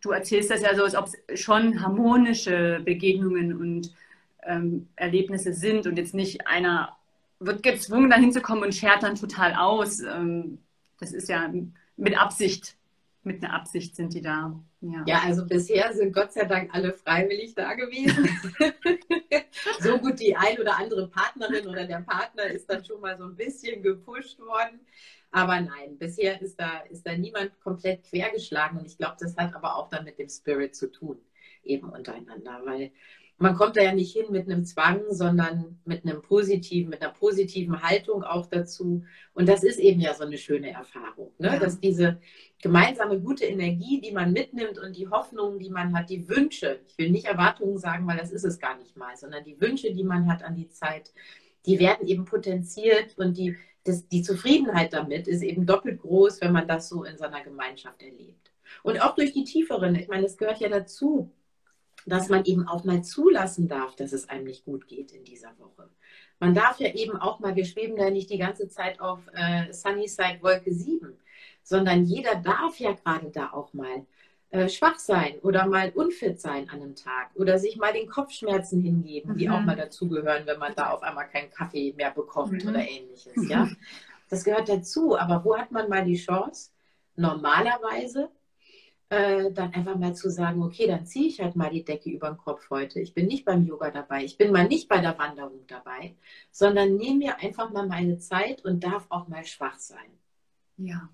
[0.00, 3.94] du erzählst das ja so, als ob es schon harmonische Begegnungen und
[4.42, 6.96] ähm, Erlebnisse sind und jetzt nicht einer
[7.38, 10.00] wird gezwungen, dahin zu kommen und schert dann total aus.
[10.00, 10.58] Ähm,
[10.98, 11.52] das ist ja
[11.96, 12.76] mit Absicht
[13.26, 14.58] mit einer Absicht sind die da.
[14.80, 15.02] Ja.
[15.06, 18.28] ja, also bisher sind Gott sei Dank alle freiwillig da gewesen.
[19.80, 23.24] so gut die ein oder andere Partnerin oder der Partner ist dann schon mal so
[23.24, 24.80] ein bisschen gepusht worden.
[25.30, 28.78] Aber nein, bisher ist da, ist da niemand komplett quergeschlagen.
[28.78, 31.18] Und ich glaube, das hat aber auch dann mit dem Spirit zu tun,
[31.62, 32.62] eben untereinander.
[32.64, 32.92] Weil
[33.38, 37.12] man kommt da ja nicht hin mit einem Zwang, sondern mit einem positiven, mit einer
[37.12, 39.04] positiven Haltung auch dazu.
[39.34, 41.48] Und das ist eben ja so eine schöne Erfahrung, ne?
[41.48, 41.58] Ja.
[41.58, 42.18] dass diese
[42.62, 46.96] gemeinsame gute Energie, die man mitnimmt und die Hoffnungen, die man hat, die Wünsche, ich
[46.98, 50.04] will nicht Erwartungen sagen, weil das ist es gar nicht mal, sondern die Wünsche, die
[50.04, 51.12] man hat an die Zeit,
[51.66, 56.52] die werden eben potenziert und die, das, die Zufriedenheit damit ist eben doppelt groß, wenn
[56.52, 58.50] man das so in seiner Gemeinschaft erlebt.
[58.82, 61.30] Und auch durch die tieferen, ich meine, es gehört ja dazu,
[62.06, 65.58] dass man eben auch mal zulassen darf, dass es einem nicht gut geht in dieser
[65.58, 65.90] Woche.
[66.38, 69.72] Man darf ja eben auch mal, wir schweben da nicht die ganze Zeit auf äh,
[69.72, 71.16] Sunnyside Wolke 7,
[71.66, 74.06] sondern jeder darf ja gerade da auch mal
[74.50, 78.80] äh, schwach sein oder mal unfit sein an einem Tag oder sich mal den Kopfschmerzen
[78.80, 79.36] hingeben, mhm.
[79.36, 82.70] die auch mal dazugehören, wenn man da auf einmal keinen Kaffee mehr bekommt mhm.
[82.70, 83.48] oder ähnliches.
[83.48, 83.68] Ja?
[84.28, 86.70] Das gehört dazu, aber wo hat man mal die Chance?
[87.16, 88.28] Normalerweise
[89.08, 92.28] äh, dann einfach mal zu sagen, okay, dann ziehe ich halt mal die Decke über
[92.28, 93.00] den Kopf heute.
[93.00, 96.14] Ich bin nicht beim Yoga dabei, ich bin mal nicht bei der Wanderung dabei,
[96.52, 100.10] sondern nehme mir einfach mal meine Zeit und darf auch mal schwach sein.
[100.76, 101.08] Ja.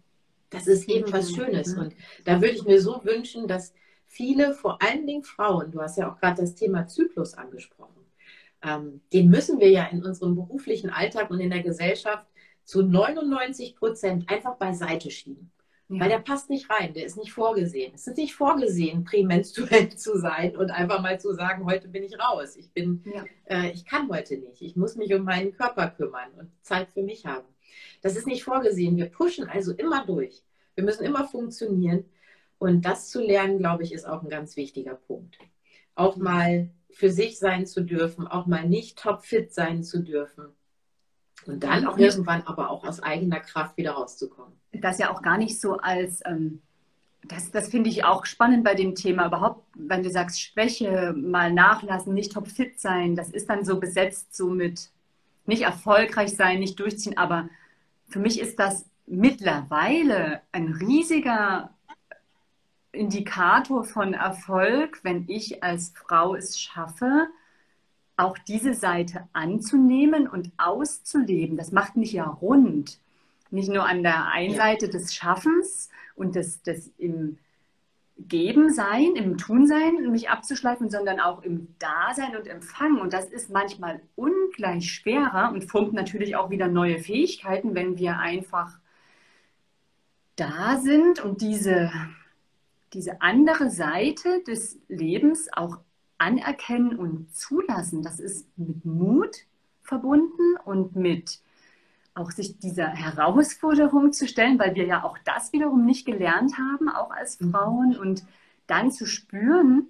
[0.52, 1.74] Das ist eben was Schönes.
[1.74, 3.72] Und da würde ich mir so wünschen, dass
[4.06, 8.02] viele, vor allen Dingen Frauen, du hast ja auch gerade das Thema Zyklus angesprochen,
[8.62, 12.26] ähm, den müssen wir ja in unserem beruflichen Alltag und in der Gesellschaft
[12.64, 15.50] zu 99 Prozent einfach beiseite schieben.
[15.88, 16.00] Ja.
[16.00, 17.92] Weil der passt nicht rein, der ist nicht vorgesehen.
[17.94, 22.18] Es ist nicht vorgesehen, prämenstruell zu sein und einfach mal zu sagen, heute bin ich
[22.18, 22.56] raus.
[22.56, 23.24] Ich bin, ja.
[23.46, 24.62] äh, ich kann heute nicht.
[24.62, 27.46] Ich muss mich um meinen Körper kümmern und Zeit für mich haben.
[28.00, 28.96] Das ist nicht vorgesehen.
[28.96, 30.42] Wir pushen also immer durch.
[30.74, 32.04] Wir müssen immer funktionieren.
[32.58, 35.38] Und das zu lernen, glaube ich, ist auch ein ganz wichtiger Punkt.
[35.94, 40.46] Auch mal für sich sein zu dürfen, auch mal nicht topfit sein zu dürfen.
[41.46, 45.38] Und dann auch irgendwann aber auch aus eigener Kraft wieder rauszukommen das ja auch gar
[45.38, 46.60] nicht so als, ähm,
[47.24, 51.52] das, das finde ich auch spannend bei dem Thema überhaupt, wenn du sagst, Schwäche, mal
[51.52, 54.90] nachlassen, nicht topfit sein, das ist dann so besetzt so mit
[55.46, 57.48] nicht erfolgreich sein, nicht durchziehen, aber
[58.12, 61.70] für mich ist das mittlerweile ein riesiger
[62.92, 67.28] Indikator von Erfolg, wenn ich als Frau es schaffe,
[68.18, 71.56] auch diese Seite anzunehmen und auszuleben.
[71.56, 72.98] Das macht mich ja rund.
[73.50, 77.38] Nicht nur an der einen Seite des Schaffens und des, des im
[78.18, 83.00] Geben sein, im Tun sein, mich abzuschleifen, sondern auch im Dasein und Empfangen.
[83.00, 88.18] Und das ist manchmal ungleich schwerer und formt natürlich auch wieder neue Fähigkeiten, wenn wir
[88.18, 88.78] einfach
[90.36, 91.90] da sind und diese,
[92.92, 95.78] diese andere Seite des Lebens auch
[96.18, 98.02] anerkennen und zulassen.
[98.02, 99.46] Das ist mit Mut
[99.82, 101.41] verbunden und mit
[102.14, 106.88] auch sich dieser Herausforderung zu stellen, weil wir ja auch das wiederum nicht gelernt haben,
[106.88, 107.50] auch als mhm.
[107.50, 108.24] Frauen und
[108.66, 109.86] dann zu spüren,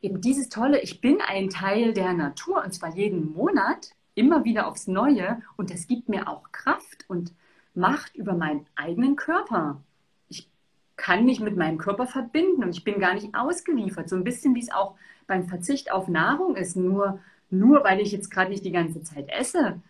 [0.00, 4.66] eben dieses tolle, ich bin ein Teil der Natur und zwar jeden Monat, immer wieder
[4.66, 7.32] aufs Neue und das gibt mir auch Kraft und
[7.74, 9.82] Macht über meinen eigenen Körper.
[10.30, 10.48] Ich
[10.96, 14.08] kann mich mit meinem Körper verbinden und ich bin gar nicht ausgeliefert.
[14.08, 14.94] So ein bisschen wie es auch
[15.26, 16.74] beim Verzicht auf Nahrung ist.
[16.74, 19.82] Nur, nur weil ich jetzt gerade nicht die ganze Zeit esse,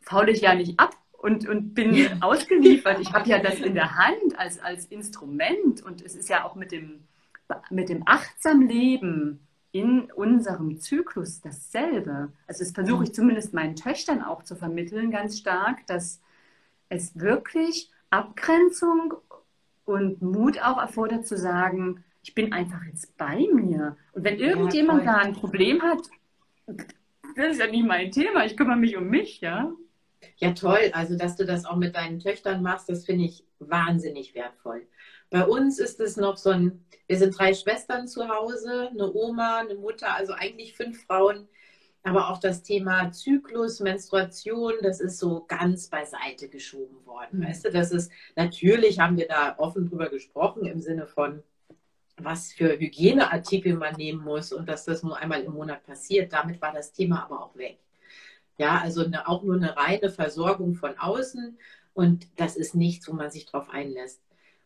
[0.00, 3.00] faule ich ja nicht ab und, und bin ausgeliefert.
[3.00, 6.54] Ich habe ja das in der Hand als, als Instrument und es ist ja auch
[6.54, 7.00] mit dem,
[7.70, 9.40] mit dem achtsam Leben
[9.72, 12.30] in unserem Zyklus dasselbe.
[12.46, 16.20] Also das versuche ich zumindest meinen Töchtern auch zu vermitteln, ganz stark, dass
[16.90, 19.14] es wirklich Abgrenzung
[19.86, 23.96] und Mut auch erfordert zu sagen, ich bin einfach jetzt bei mir.
[24.12, 26.02] Und wenn irgendjemand ja, da ein Problem hat,
[26.66, 29.72] das ist ja nicht mein Thema, ich kümmere mich um mich, ja.
[30.36, 30.90] Ja, toll.
[30.92, 34.86] Also, dass du das auch mit deinen Töchtern machst, das finde ich wahnsinnig wertvoll.
[35.30, 39.58] Bei uns ist es noch so ein, wir sind drei Schwestern zu Hause, eine Oma,
[39.58, 41.48] eine Mutter, also eigentlich fünf Frauen.
[42.06, 47.38] Aber auch das Thema Zyklus, Menstruation, das ist so ganz beiseite geschoben worden.
[47.38, 47.46] Mhm.
[47.46, 51.42] Weißt du, das ist, natürlich haben wir da offen drüber gesprochen im Sinne von,
[52.18, 56.32] was für Hygieneartikel man nehmen muss und dass das nur einmal im Monat passiert.
[56.32, 57.78] Damit war das Thema aber auch weg.
[58.58, 61.58] Ja, also eine, auch nur eine reine Versorgung von außen
[61.92, 64.20] und das ist nichts, wo man sich drauf einlässt.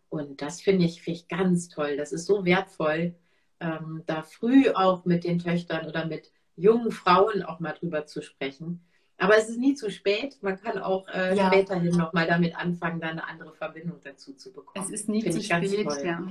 [0.08, 1.96] Und das finde ich, find ich ganz toll.
[1.96, 3.14] Das ist so wertvoll,
[3.60, 8.22] ähm, da früh auch mit den Töchtern oder mit jungen Frauen auch mal drüber zu
[8.22, 8.80] sprechen.
[9.18, 10.38] Aber es ist nie zu spät.
[10.42, 11.48] Man kann auch äh, ja.
[11.48, 14.84] späterhin nochmal damit anfangen, da eine andere Verbindung dazu zu bekommen.
[14.84, 16.22] Es ist nie Find zu spät, ja.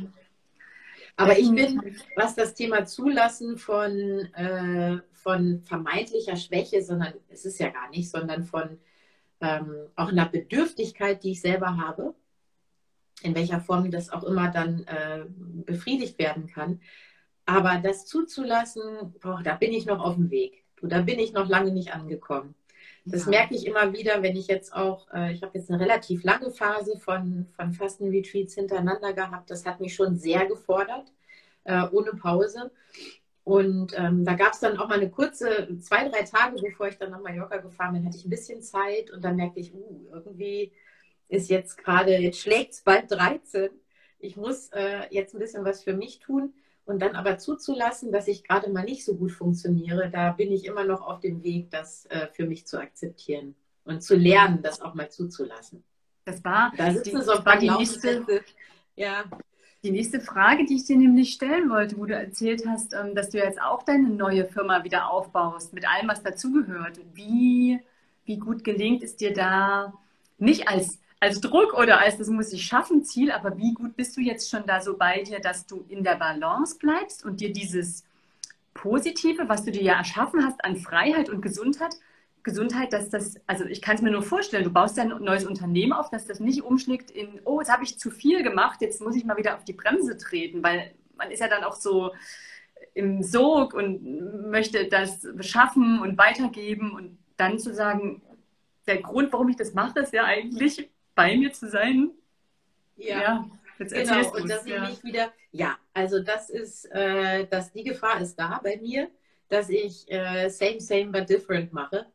[1.17, 1.81] Aber ich bin,
[2.15, 3.91] was das Thema Zulassen von,
[4.35, 8.79] äh, von vermeintlicher Schwäche, sondern es ist ja gar nicht, sondern von
[9.41, 12.15] ähm, auch einer Bedürftigkeit, die ich selber habe,
[13.23, 15.25] in welcher Form das auch immer dann äh,
[15.65, 16.79] befriedigt werden kann.
[17.45, 20.63] Aber das zuzulassen, boah, da bin ich noch auf dem Weg.
[20.77, 22.55] Du, da bin ich noch lange nicht angekommen.
[23.03, 23.31] Das ja.
[23.31, 26.51] merke ich immer wieder, wenn ich jetzt auch, äh, ich habe jetzt eine relativ lange
[26.51, 29.51] Phase von, von Fastenretreats hintereinander gehabt.
[29.51, 31.11] Das hat mich schon sehr gefordert,
[31.65, 32.71] äh, ohne Pause.
[33.47, 36.97] Und ähm, da gab es dann auch mal eine kurze, zwei, drei Tage, bevor ich
[36.97, 40.05] dann nach Mallorca gefahren bin, hatte ich ein bisschen Zeit und dann merkte ich, uh,
[40.11, 40.73] irgendwie
[41.29, 43.69] ist jetzt gerade, jetzt schlägt es bald 13.
[44.19, 48.27] Ich muss äh, jetzt ein bisschen was für mich tun und dann aber zuzulassen, dass
[48.27, 51.71] ich gerade mal nicht so gut funktioniere, da bin ich immer noch auf dem Weg,
[51.71, 53.55] das äh, für mich zu akzeptieren
[53.85, 55.85] und zu lernen, das auch mal zuzulassen.
[56.25, 58.25] Das war, das die, so war die nächste,
[58.97, 59.23] ja.
[59.87, 63.29] Die nächste Frage, die ich dir nämlich stellen wollte, wo du erzählt hast, ähm, dass
[63.29, 66.99] du jetzt auch deine neue Firma wieder aufbaust, mit allem, was dazugehört.
[67.13, 67.79] Wie,
[68.25, 69.93] wie gut gelingt es dir da,
[70.39, 74.17] nicht als als Druck oder als das muss ich schaffen Ziel, aber wie gut bist
[74.17, 77.53] du jetzt schon da so bei dir, dass du in der Balance bleibst und dir
[77.53, 78.03] dieses
[78.73, 81.95] Positive, was du dir ja erschaffen hast an Freiheit und Gesundheit,
[82.43, 85.93] Gesundheit, dass das, also ich kann es mir nur vorstellen, du baust ein neues Unternehmen
[85.93, 89.15] auf, dass das nicht umschlägt in, oh, jetzt habe ich zu viel gemacht, jetzt muss
[89.15, 92.13] ich mal wieder auf die Bremse treten, weil man ist ja dann auch so
[92.93, 98.21] im Sog und möchte das schaffen und weitergeben und dann zu sagen,
[98.87, 102.11] der Grund, warum ich das mache, ist ja eigentlich, bei mir zu sein.
[102.95, 104.31] Ja, ja jetzt genau.
[104.31, 104.83] Und dass ja.
[104.83, 109.09] ich mich wieder, ja, also das ist, äh, dass die Gefahr ist da bei mir,
[109.49, 112.05] dass ich äh, same, same, but different mache.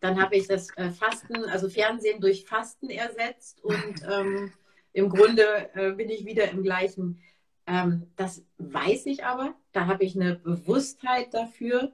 [0.00, 4.52] Dann habe ich das äh, Fasten, also Fernsehen durch Fasten ersetzt und ähm,
[4.92, 7.20] im Grunde äh, bin ich wieder im gleichen.
[7.66, 11.92] Ähm, das weiß ich aber, da habe ich eine Bewusstheit dafür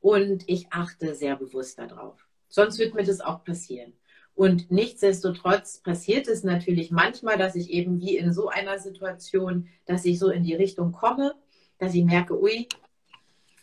[0.00, 2.26] und ich achte sehr bewusst darauf.
[2.48, 3.92] Sonst wird mir das auch passieren.
[4.34, 10.04] Und nichtsdestotrotz passiert es natürlich manchmal, dass ich eben wie in so einer Situation, dass
[10.04, 11.34] ich so in die Richtung komme,
[11.78, 12.66] dass ich merke, ui,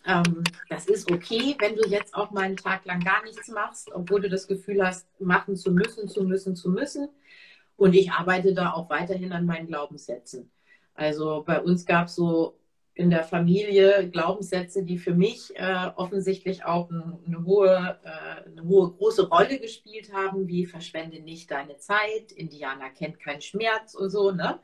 [0.08, 3.92] ähm, das ist okay, wenn du jetzt auch mal einen Tag lang gar nichts machst,
[3.94, 7.10] obwohl du das Gefühl hast, machen zu müssen, zu müssen, zu müssen.
[7.76, 10.50] Und ich arbeite da auch weiterhin an meinen Glaubenssätzen.
[10.96, 12.58] Also bei uns gab es so
[12.96, 18.92] in der Familie Glaubenssätze, die für mich äh, offensichtlich auch eine hohe, äh, eine hohe,
[18.94, 24.32] große Rolle gespielt haben, wie verschwende nicht deine Zeit, Indianer kennt keinen Schmerz und so.
[24.32, 24.58] Ne?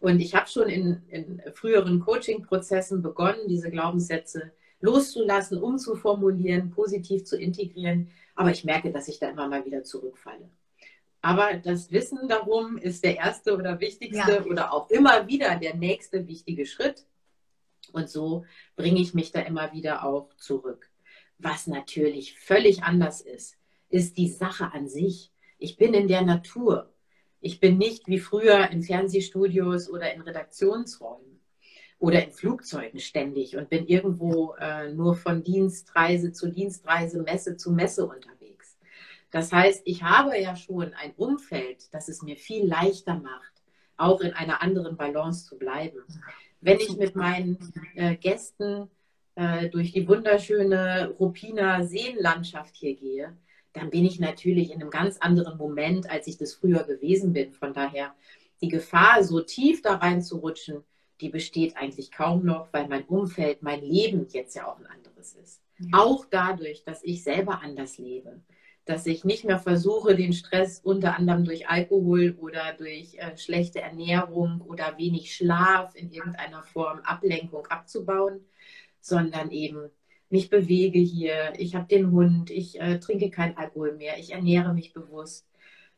[0.00, 4.50] Und ich habe schon in, in früheren Coaching-Prozessen begonnen, diese Glaubenssätze
[4.80, 8.10] loszulassen, umzuformulieren, positiv zu integrieren.
[8.34, 10.50] Aber ich merke, dass ich da immer mal wieder zurückfalle.
[11.22, 14.44] Aber das Wissen darum ist der erste oder wichtigste ja.
[14.44, 17.04] oder auch immer wieder der nächste wichtige Schritt
[17.92, 18.44] und so
[18.76, 20.90] bringe ich mich da immer wieder auch zurück.
[21.38, 23.56] Was natürlich völlig anders ist,
[23.88, 25.32] ist die Sache an sich.
[25.58, 26.92] Ich bin in der Natur.
[27.40, 31.29] Ich bin nicht wie früher in Fernsehstudios oder in Redaktionsräumen.
[32.00, 37.70] Oder in Flugzeugen ständig und bin irgendwo äh, nur von Dienstreise zu Dienstreise, Messe zu
[37.70, 38.78] Messe unterwegs.
[39.30, 43.52] Das heißt, ich habe ja schon ein Umfeld, das es mir viel leichter macht,
[43.98, 45.98] auch in einer anderen Balance zu bleiben.
[46.62, 47.58] Wenn ich mit meinen
[47.94, 48.88] äh, Gästen
[49.34, 53.36] äh, durch die wunderschöne Ruppiner Seenlandschaft hier gehe,
[53.74, 57.52] dann bin ich natürlich in einem ganz anderen Moment, als ich das früher gewesen bin.
[57.52, 58.14] Von daher
[58.62, 60.82] die Gefahr, so tief da reinzurutschen,
[61.20, 65.34] die besteht eigentlich kaum noch, weil mein Umfeld, mein Leben jetzt ja auch ein anderes
[65.34, 65.62] ist.
[65.78, 65.98] Ja.
[65.98, 68.40] Auch dadurch, dass ich selber anders lebe.
[68.84, 73.80] Dass ich nicht mehr versuche, den Stress unter anderem durch Alkohol oder durch äh, schlechte
[73.80, 78.40] Ernährung oder wenig Schlaf in irgendeiner Form Ablenkung abzubauen,
[79.00, 79.90] sondern eben
[80.30, 84.72] mich bewege hier, ich habe den Hund, ich äh, trinke kein Alkohol mehr, ich ernähre
[84.72, 85.46] mich bewusst,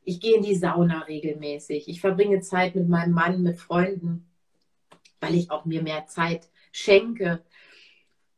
[0.04, 4.26] ich gehe in die Sauna regelmäßig, ich verbringe Zeit mit meinem Mann, mit Freunden,
[5.22, 7.42] weil ich auch mir mehr Zeit schenke.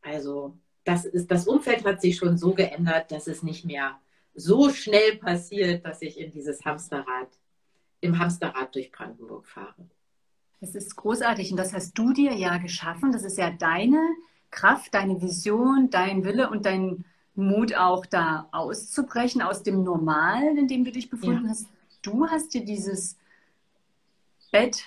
[0.03, 3.99] Also das, ist, das Umfeld hat sich schon so geändert, dass es nicht mehr
[4.35, 7.28] so schnell passiert, dass ich in dieses Hamsterrad,
[8.01, 9.89] im Hamsterrad durch Brandenburg fahre.
[10.61, 13.12] Das ist großartig und das hast du dir ja geschaffen.
[13.12, 14.01] Das ist ja deine
[14.51, 17.05] Kraft, deine Vision, dein Wille und dein
[17.35, 21.51] Mut auch da auszubrechen aus dem Normalen, in dem du dich befunden ja.
[21.51, 21.66] hast.
[22.03, 23.16] Du hast dir dieses
[24.53, 24.85] Bett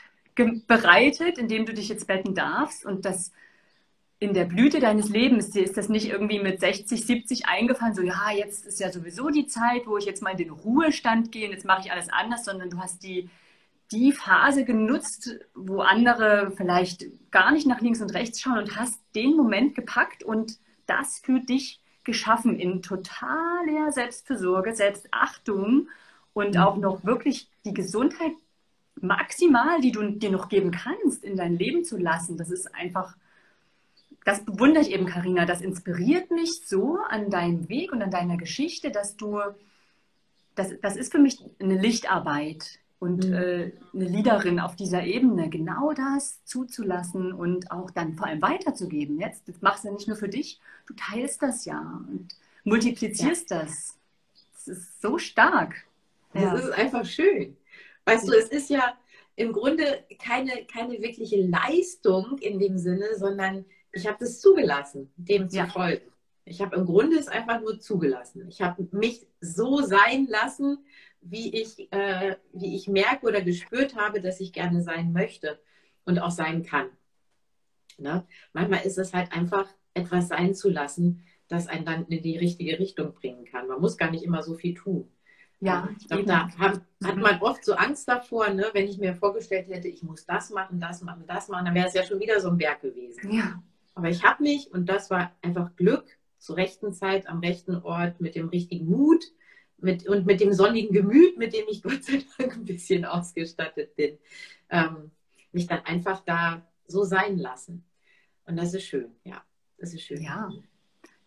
[0.68, 3.32] bereitet, in dem du dich jetzt betten darfst und das
[4.20, 8.02] in der Blüte deines Lebens, dir ist das nicht irgendwie mit 60, 70 eingefallen, so
[8.02, 11.46] ja, jetzt ist ja sowieso die Zeit, wo ich jetzt mal in den Ruhestand gehe
[11.46, 13.30] und jetzt mache ich alles anders, sondern du hast die
[13.92, 19.00] die Phase genutzt, wo andere vielleicht gar nicht nach links und rechts schauen und hast
[19.16, 25.90] den Moment gepackt und das für dich geschaffen in totaler Selbstfürsorge, Selbstachtung
[26.34, 26.62] und mhm.
[26.62, 28.32] auch noch wirklich die Gesundheit
[29.02, 32.38] maximal, die du dir noch geben kannst, in dein Leben zu lassen.
[32.38, 33.16] Das ist einfach,
[34.26, 35.46] das bewundere ich eben, Karina.
[35.46, 39.40] Das inspiriert mich so an deinem Weg und an deiner Geschichte, dass du,
[40.56, 43.34] das, das ist für mich eine Lichtarbeit und mhm.
[43.34, 49.20] äh, eine Leaderin auf dieser Ebene, genau das zuzulassen und auch dann vor allem weiterzugeben.
[49.20, 52.30] Jetzt, das machst du ja nicht nur für dich, du teilst das ja und
[52.64, 53.60] multiplizierst ja.
[53.60, 53.96] das.
[54.54, 55.86] Das ist so stark.
[56.34, 56.54] Das ja.
[56.56, 57.56] ist einfach schön.
[58.08, 58.98] Weißt du, es ist ja
[59.36, 65.50] im Grunde keine, keine wirkliche Leistung in dem Sinne, sondern ich habe das zugelassen, dem
[65.50, 65.68] zu ja.
[65.68, 66.12] folgen.
[66.46, 68.48] Ich habe im Grunde es einfach nur zugelassen.
[68.48, 70.86] Ich habe mich so sein lassen,
[71.20, 75.60] wie ich, äh, wie ich merke oder gespürt habe, dass ich gerne sein möchte
[76.06, 76.88] und auch sein kann.
[77.98, 78.26] Ne?
[78.54, 82.80] Manchmal ist es halt einfach etwas sein zu lassen, das einen dann in die richtige
[82.80, 83.68] Richtung bringen kann.
[83.68, 85.12] Man muss gar nicht immer so viel tun.
[85.60, 88.68] Ja, ich glaube, da hat, hat, man oft so Angst davor, ne?
[88.74, 91.88] wenn ich mir vorgestellt hätte, ich muss das machen, das machen, das machen, dann wäre
[91.88, 93.32] es ja schon wieder so ein Berg gewesen.
[93.32, 93.64] Ja.
[93.96, 96.06] Aber ich habe mich, und das war einfach Glück,
[96.38, 99.24] zur rechten Zeit, am rechten Ort, mit dem richtigen Mut,
[99.80, 103.96] mit, und mit dem sonnigen Gemüt, mit dem ich Gott sei Dank ein bisschen ausgestattet
[103.96, 104.20] bin,
[104.70, 105.12] ähm,
[105.52, 107.84] mich dann einfach da so sein lassen.
[108.46, 109.44] Und das ist schön, ja.
[109.80, 110.22] Das ist schön.
[110.22, 110.50] Ja.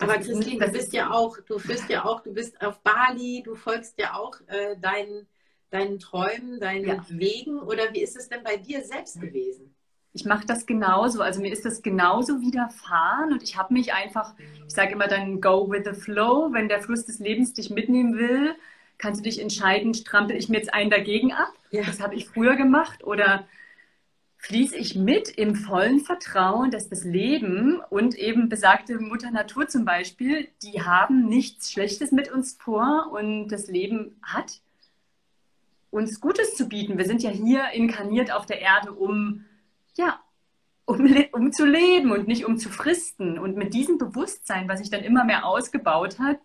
[0.00, 3.54] Aber Christine, du bist ja auch, du bist ja auch, du bist auf Bali, du
[3.54, 5.26] folgst ja auch äh, deinen,
[5.70, 7.04] deinen Träumen, deinen ja.
[7.08, 7.60] Wegen.
[7.60, 9.74] Oder wie ist es denn bei dir selbst gewesen?
[10.12, 11.22] ich mache das genauso.
[11.22, 14.34] Also mir ist das genauso widerfahren und ich habe mich einfach,
[14.66, 16.52] ich sage immer dann, go with the flow.
[16.52, 18.54] Wenn der Fluss des Lebens dich mitnehmen will,
[18.98, 21.52] kannst du dich entscheiden, strampel ich mir jetzt einen dagegen ab.
[21.70, 21.82] Ja.
[21.84, 23.04] Das habe ich früher gemacht.
[23.04, 23.46] Oder
[24.40, 29.84] fließe ich mit im vollen Vertrauen, dass das Leben und eben besagte Mutter Natur zum
[29.84, 34.60] Beispiel, die haben nichts Schlechtes mit uns vor und das Leben hat
[35.90, 36.96] uns Gutes zu bieten.
[36.96, 39.44] Wir sind ja hier inkarniert auf der Erde, um
[39.96, 40.18] ja,
[40.86, 43.38] um, um zu leben und nicht um zu fristen.
[43.38, 46.40] Und mit diesem Bewusstsein, was sich dann immer mehr ausgebaut hat,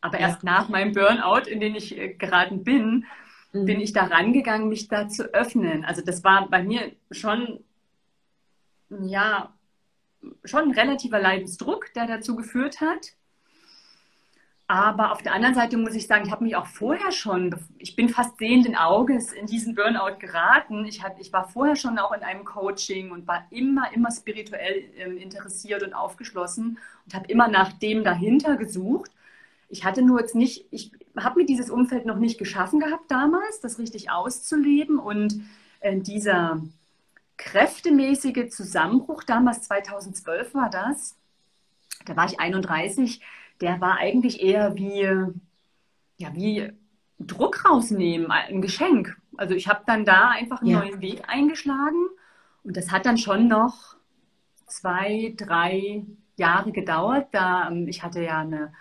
[0.00, 3.06] aber erst nach meinem Burnout, in den ich äh, geraten bin,
[3.52, 3.64] mhm.
[3.64, 5.84] bin ich da rangegangen, mich da zu öffnen.
[5.84, 7.64] Also das war bei mir schon,
[8.90, 9.52] ja,
[10.44, 13.14] schon ein relativer Leidensdruck, der dazu geführt hat.
[14.70, 17.96] Aber auf der anderen Seite muss ich sagen, ich habe mich auch vorher schon, ich
[17.96, 20.84] bin fast sehenden Auges in diesen Burnout geraten.
[20.84, 24.84] Ich, hab, ich war vorher schon auch in einem Coaching und war immer, immer spirituell
[24.98, 29.10] äh, interessiert und aufgeschlossen und habe immer nach dem dahinter gesucht.
[29.70, 30.92] Ich hatte nur jetzt nicht, ich
[31.24, 35.40] habe mir dieses Umfeld noch nicht geschaffen gehabt damals, das richtig auszuleben und
[35.80, 36.62] äh, dieser
[37.36, 41.16] kräftemäßige Zusammenbruch damals, 2012 war das,
[42.04, 43.22] da war ich 31,
[43.60, 45.02] der war eigentlich eher wie,
[46.16, 46.72] ja, wie
[47.18, 49.16] Druck rausnehmen, ein Geschenk.
[49.36, 50.80] Also ich habe dann da einfach einen ja.
[50.80, 52.08] neuen Weg eingeschlagen
[52.64, 53.96] und das hat dann schon noch
[54.66, 56.04] zwei, drei
[56.36, 57.28] Jahre gedauert.
[57.32, 58.72] Da ähm, ich hatte ja eine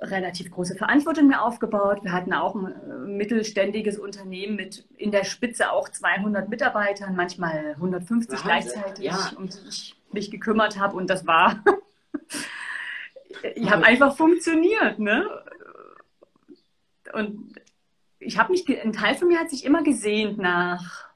[0.00, 2.02] relativ große Verantwortung mir aufgebaut.
[2.02, 7.72] Wir hatten auch ein äh, mittelständiges Unternehmen mit in der Spitze auch 200 Mitarbeitern, manchmal
[7.76, 8.46] 150 Wahnsinn.
[8.46, 9.32] gleichzeitig, ja.
[9.36, 10.96] um die ich mich gekümmert habe.
[10.96, 11.62] Und das war,
[13.54, 14.98] ich habe einfach funktioniert.
[14.98, 15.28] Ne?
[17.12, 17.54] Und
[18.18, 21.06] ich habe mich, ein Teil von mir hat sich immer gesehnt nach,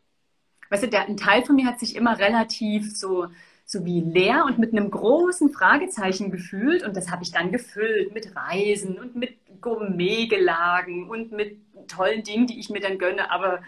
[0.70, 3.28] weißt du, der, ein Teil von mir hat sich immer relativ so
[3.70, 6.82] so wie leer und mit einem großen Fragezeichen gefühlt.
[6.82, 11.56] Und das habe ich dann gefüllt mit Reisen und mit Gourmetgelagen und mit
[11.86, 13.30] tollen Dingen, die ich mir dann gönne.
[13.30, 13.62] Aber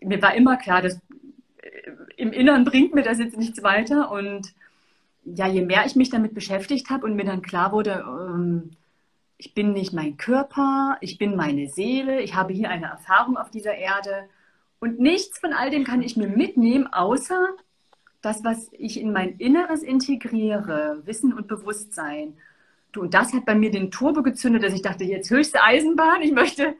[0.00, 4.10] mir war immer klar, dass äh, im Inneren bringt mir das jetzt nichts weiter.
[4.10, 4.54] Und
[5.26, 8.70] ja, je mehr ich mich damit beschäftigt habe und mir dann klar wurde, ähm,
[9.36, 13.50] ich bin nicht mein Körper, ich bin meine Seele, ich habe hier eine Erfahrung auf
[13.50, 14.24] dieser Erde.
[14.80, 17.54] Und nichts von all dem kann ich mir mitnehmen, außer
[18.24, 22.38] das, was ich in mein Inneres integriere, Wissen und Bewusstsein.
[22.92, 26.22] Du, und das hat bei mir den Turbo gezündet, dass ich dachte, jetzt höchste Eisenbahn,
[26.22, 26.74] ich möchte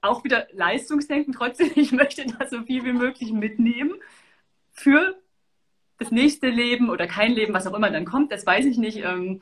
[0.00, 3.94] auch wieder Leistungsdenken, trotzdem, ich möchte da so viel wie möglich mitnehmen
[4.72, 5.20] für
[5.98, 8.98] das nächste Leben oder kein Leben, was auch immer dann kommt, das weiß ich nicht.
[8.98, 9.40] Ähm,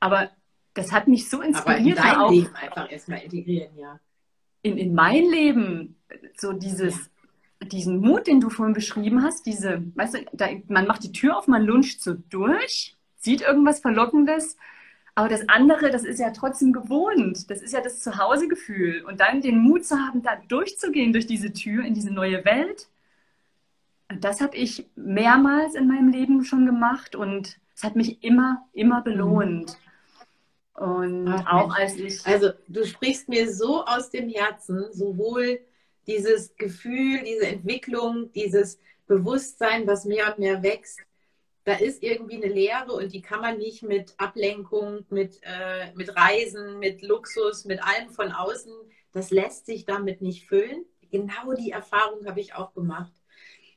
[0.00, 0.30] aber
[0.74, 1.98] das hat mich so inspiriert.
[1.98, 4.00] Aber in dein auch, Leben einfach erstmal integrieren, ja.
[4.62, 5.96] In, in mein Leben,
[6.36, 7.19] so dieses, ja
[7.62, 11.36] diesen Mut, den du vorhin beschrieben hast, diese, weißt du, da, man macht die Tür
[11.36, 14.56] auf, man lunscht so durch, sieht irgendwas Verlockendes,
[15.14, 17.50] aber das andere, das ist ja trotzdem gewohnt.
[17.50, 19.04] Das ist ja das Zuhausegefühl.
[19.04, 22.88] Und dann den Mut zu haben, da durchzugehen durch diese Tür in diese neue Welt.
[24.20, 29.02] Das habe ich mehrmals in meinem Leben schon gemacht und es hat mich immer, immer
[29.02, 29.78] belohnt.
[30.74, 32.26] Und Ach, auch als ich.
[32.26, 35.60] Also, du sprichst mir so aus dem Herzen, sowohl
[36.10, 41.00] dieses Gefühl, diese Entwicklung, dieses Bewusstsein, was mehr und mehr wächst,
[41.64, 46.16] da ist irgendwie eine Leere und die kann man nicht mit Ablenkung, mit, äh, mit
[46.16, 48.72] Reisen, mit Luxus, mit allem von außen,
[49.12, 50.84] das lässt sich damit nicht füllen.
[51.10, 53.12] Genau die Erfahrung habe ich auch gemacht.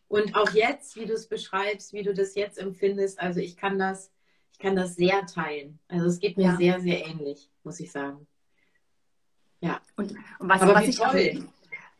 [0.08, 3.78] Und auch jetzt, wie du es beschreibst, wie du das jetzt empfindest, also ich kann
[3.80, 4.12] das,
[4.52, 5.80] ich kann das sehr teilen.
[5.88, 6.58] Also es geht mir ja.
[6.58, 8.28] sehr, sehr ähnlich, muss ich sagen.
[9.60, 9.82] Ja.
[9.98, 11.48] Und, und was, was ich toll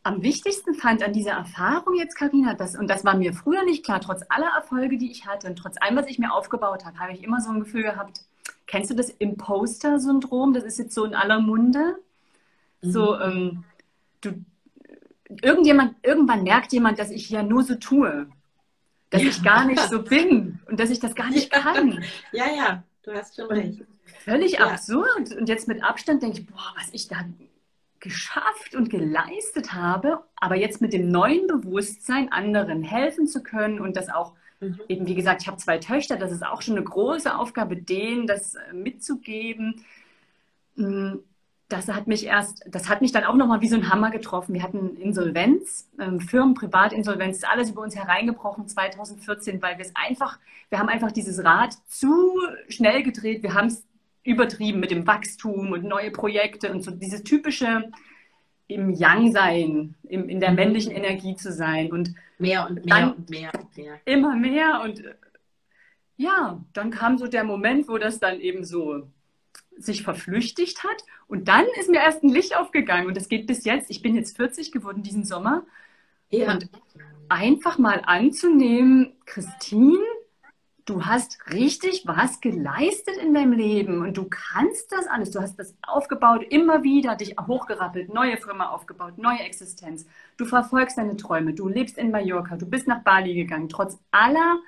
[0.04, 3.86] am wichtigsten fand an dieser Erfahrung jetzt, Karina, das, und das war mir früher nicht
[3.86, 7.00] klar, trotz aller Erfolge, die ich hatte und trotz allem, was ich mir aufgebaut habe,
[7.00, 8.22] habe ich immer so ein Gefühl gehabt,
[8.68, 10.54] kennst du das Imposter-Syndrom?
[10.54, 11.98] Das ist jetzt so in aller Munde.
[12.82, 12.92] Mhm.
[12.92, 13.64] So, ähm,
[14.20, 14.34] du,
[15.42, 18.28] irgendjemand, irgendwann merkt jemand, dass ich ja nur so tue,
[19.10, 19.30] dass ja.
[19.30, 22.04] ich gar nicht so bin und dass ich das gar nicht kann.
[22.34, 23.82] Ja, ja, du hast schon recht.
[24.26, 24.68] Völlig ja.
[24.68, 25.34] absurd.
[25.38, 27.24] Und jetzt mit Abstand denke ich, boah, was ich da
[28.04, 33.96] geschafft und geleistet habe, aber jetzt mit dem neuen Bewusstsein anderen helfen zu können und
[33.96, 34.80] das auch mhm.
[34.90, 38.28] eben, wie gesagt, ich habe zwei Töchter, das ist auch schon eine große Aufgabe, denen
[38.28, 39.86] das äh, mitzugeben.
[40.76, 41.14] Mm,
[41.70, 44.54] das hat mich erst, das hat mich dann auch nochmal wie so ein Hammer getroffen.
[44.54, 49.96] Wir hatten Insolvenz, ähm, Firmen, Privatinsolvenz, ist alles über uns hereingebrochen 2014, weil wir es
[49.96, 52.38] einfach, wir haben einfach dieses Rad zu
[52.68, 53.44] schnell gedreht.
[53.44, 53.86] Wir haben es
[54.24, 57.92] übertrieben mit dem Wachstum und neue Projekte und so dieses typische
[58.68, 60.56] im Yang-Sein, in der mhm.
[60.56, 64.00] männlichen Energie zu sein und mehr und mehr und mehr und mehr.
[64.06, 65.04] Immer mehr und
[66.16, 69.08] ja, dann kam so der Moment, wo das dann eben so
[69.78, 73.66] sich verflüchtigt hat und dann ist mir erst ein Licht aufgegangen und das geht bis
[73.66, 73.90] jetzt.
[73.90, 75.66] Ich bin jetzt 40 geworden diesen Sommer
[76.30, 76.52] ja.
[76.52, 76.70] und
[77.28, 80.04] einfach mal anzunehmen, Christine,
[80.86, 85.32] du hast richtig was geleistet in deinem Leben und du kannst das alles.
[85.32, 90.06] Du hast das aufgebaut, immer wieder dich hochgerappelt, neue Firma aufgebaut, neue Existenz.
[90.38, 94.60] Du verfolgst deine Träume, du lebst in Mallorca, du bist nach Bali gegangen, trotz aller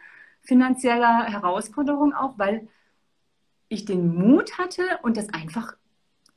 [0.42, 2.68] finanzieller Herausforderungen auch, weil
[3.68, 5.76] ich den Mut hatte und das einfach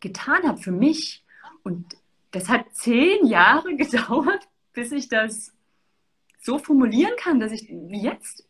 [0.01, 1.25] getan habe für mich.
[1.63, 1.97] Und
[2.33, 5.53] das hat zehn Jahre gedauert, bis ich das
[6.41, 8.49] so formulieren kann, dass ich jetzt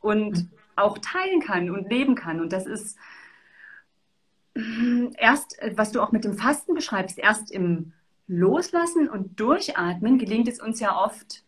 [0.00, 2.40] und auch teilen kann und leben kann.
[2.40, 2.96] Und das ist
[5.16, 7.92] erst, was du auch mit dem Fasten beschreibst, erst im
[8.26, 11.44] Loslassen und Durchatmen gelingt es uns ja oft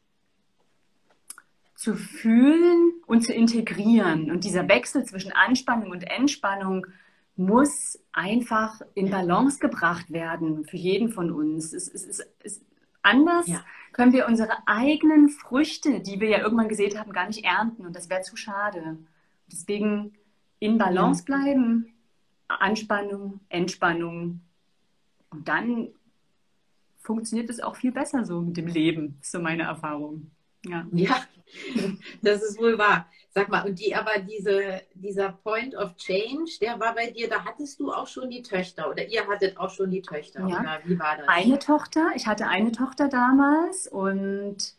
[1.74, 4.30] zu fühlen und zu integrieren.
[4.30, 6.86] Und dieser Wechsel zwischen Anspannung und Entspannung
[7.36, 11.72] muss einfach in Balance gebracht werden für jeden von uns.
[11.72, 12.64] Es, es, es, es
[13.02, 13.64] anders ja.
[13.92, 17.86] können wir unsere eigenen Früchte, die wir ja irgendwann gesät haben, gar nicht ernten.
[17.86, 18.98] Und das wäre zu schade.
[19.54, 20.14] Deswegen
[20.58, 21.94] in Balance bleiben,
[22.48, 24.40] Anspannung, Entspannung.
[25.30, 25.88] Und dann
[26.98, 30.30] funktioniert es auch viel besser so mit dem Leben, ist so meine Erfahrung.
[30.66, 30.86] Ja.
[30.92, 31.22] ja,
[32.22, 33.06] das ist wohl wahr.
[33.30, 37.44] Sag mal, und die aber diese, dieser Point of Change, der war bei dir, da
[37.44, 40.40] hattest du auch schon die Töchter oder ihr hattet auch schon die Töchter.
[40.48, 40.60] Ja.
[40.60, 41.28] Oder wie war das?
[41.28, 44.74] Eine Tochter, ich hatte eine Tochter damals und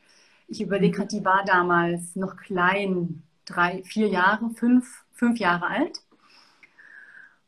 [0.48, 0.96] ich überlege mhm.
[0.98, 6.02] gerade, die war damals noch klein, drei, vier Jahre, fünf, fünf Jahre alt.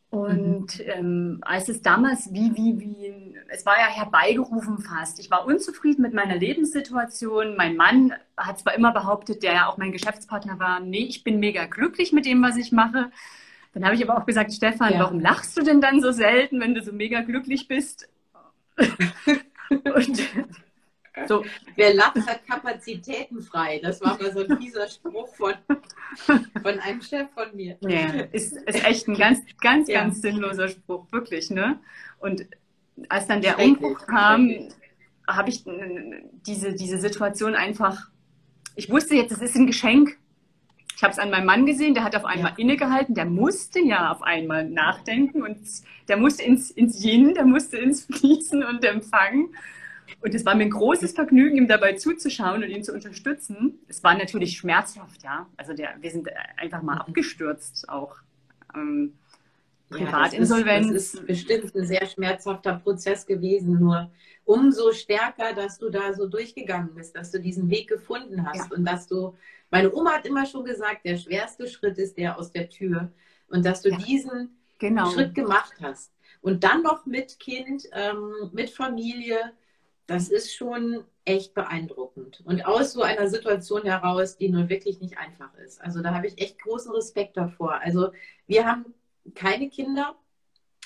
[0.09, 0.85] Und mhm.
[0.85, 5.19] ähm, als es damals wie, wie, wie, es war ja herbeigerufen fast.
[5.19, 7.57] Ich war unzufrieden mit meiner Lebenssituation.
[7.57, 11.39] Mein Mann hat zwar immer behauptet, der ja auch mein Geschäftspartner war, nee, ich bin
[11.39, 13.11] mega glücklich mit dem, was ich mache.
[13.73, 14.99] Dann habe ich aber auch gesagt, Stefan, ja.
[14.99, 18.09] warum lachst du denn dann so selten, wenn du so mega glücklich bist?
[18.77, 20.21] und
[21.27, 21.43] so,
[21.75, 23.79] wer lacht, hat Kapazitäten frei.
[23.81, 25.53] Das war mal so ein fieser Spruch von,
[26.25, 27.77] von einem Chef von mir.
[27.81, 30.01] Ja, ist, ist echt ein ganz, ganz, ja.
[30.01, 31.49] ganz sinnloser Spruch, wirklich.
[31.49, 31.79] Ne?
[32.19, 32.45] Und
[33.09, 34.69] als dann der Umbruch kam,
[35.27, 35.63] habe ich
[36.45, 38.09] diese, diese Situation einfach,
[38.75, 40.17] ich wusste jetzt, es ist ein Geschenk.
[40.95, 42.57] Ich habe es an meinem Mann gesehen, der hat auf einmal ja.
[42.57, 45.59] innegehalten, der musste ja auf einmal nachdenken und
[46.07, 49.53] der musste ins, ins Yin, der musste ins Fließen und Empfangen.
[50.21, 53.79] Und es war mir ein großes Vergnügen, ihm dabei zuzuschauen und ihn zu unterstützen.
[53.87, 55.47] Es war natürlich schmerzhaft, ja.
[55.57, 58.17] Also der, wir sind einfach mal abgestürzt auch.
[58.75, 59.13] Ähm,
[59.89, 60.87] Privatinsolvenz.
[60.87, 64.11] Ja, das, ist, das ist bestimmt ein sehr schmerzhafter Prozess gewesen, nur
[64.43, 68.77] umso stärker, dass du da so durchgegangen bist, dass du diesen Weg gefunden hast ja.
[68.77, 69.35] und dass du,
[69.69, 73.11] meine Oma hat immer schon gesagt, der schwerste Schritt ist der aus der Tür
[73.49, 73.97] und dass du ja.
[73.97, 75.09] diesen genau.
[75.11, 76.13] Schritt gemacht hast.
[76.41, 79.53] Und dann noch mit Kind, ähm, mit Familie,
[80.07, 82.41] das ist schon echt beeindruckend.
[82.45, 85.81] Und aus so einer Situation heraus, die nun wirklich nicht einfach ist.
[85.81, 87.81] Also da habe ich echt großen Respekt davor.
[87.81, 88.11] Also
[88.47, 88.93] wir haben
[89.35, 90.15] keine Kinder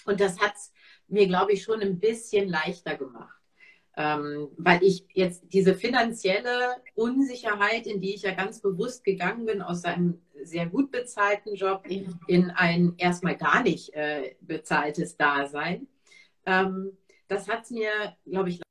[0.05, 0.74] und das hat es
[1.07, 3.38] mir, glaube ich, schon ein bisschen leichter gemacht.
[3.95, 9.61] Ähm, weil ich jetzt diese finanzielle Unsicherheit, in die ich ja ganz bewusst gegangen bin,
[9.61, 11.86] aus einem sehr gut bezahlten Job
[12.28, 15.88] in ein erstmal gar nicht äh, bezahltes Dasein,
[16.45, 16.97] ähm,
[17.28, 17.91] das hat es mir,
[18.26, 18.61] glaube ich,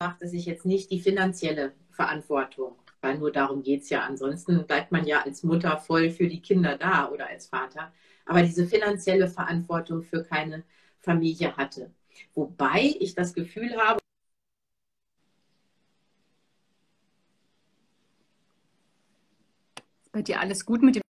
[0.00, 4.02] macht, dass ich jetzt nicht die finanzielle Verantwortung, weil nur darum geht es ja.
[4.02, 7.92] Ansonsten bleibt man ja als Mutter voll für die Kinder da oder als Vater.
[8.26, 10.64] Aber diese finanzielle Verantwortung für keine
[11.00, 11.90] Familie hatte.
[12.34, 14.00] Wobei ich das Gefühl habe,
[20.12, 21.02] bei dir alles gut mit dem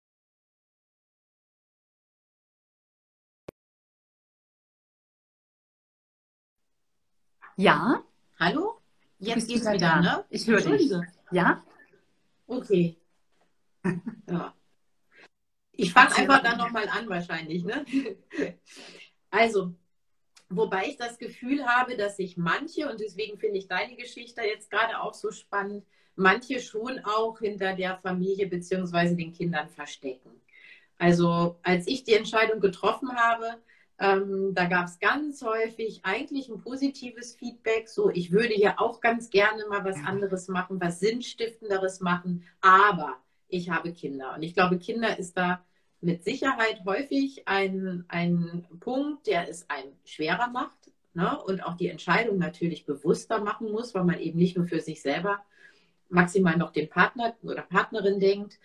[7.57, 8.03] Ja.
[8.39, 8.74] Hallo?
[9.25, 10.01] Jetzt geht's wieder, da?
[10.01, 10.25] ne?
[10.31, 10.91] Ich höre dich.
[11.31, 11.65] Ja?
[12.47, 12.97] Okay.
[14.29, 14.55] Ja.
[15.73, 17.85] Ich fange einfach dann nochmal an wahrscheinlich, ne?
[19.31, 19.75] Also,
[20.49, 24.71] wobei ich das Gefühl habe, dass sich manche, und deswegen finde ich deine Geschichte jetzt
[24.71, 25.85] gerade auch so spannend,
[26.17, 29.15] manche schon auch hinter der Familie bzw.
[29.15, 30.41] den Kindern verstecken.
[30.99, 33.61] Also als ich die Entscheidung getroffen habe,
[33.99, 39.01] ähm, da gab es ganz häufig eigentlich ein positives Feedback, so ich würde ja auch
[39.01, 43.17] ganz gerne mal was anderes machen, was Sinnstiftenderes machen, aber
[43.49, 44.35] ich habe Kinder.
[44.35, 45.65] Und ich glaube, Kinder ist da
[46.01, 51.41] mit Sicherheit häufig ein, ein Punkt, der es einem schwerer macht ne?
[51.43, 55.01] und auch die Entscheidung natürlich bewusster machen muss, weil man eben nicht nur für sich
[55.03, 55.41] selber
[56.09, 58.59] maximal noch den Partner oder Partnerin denkt.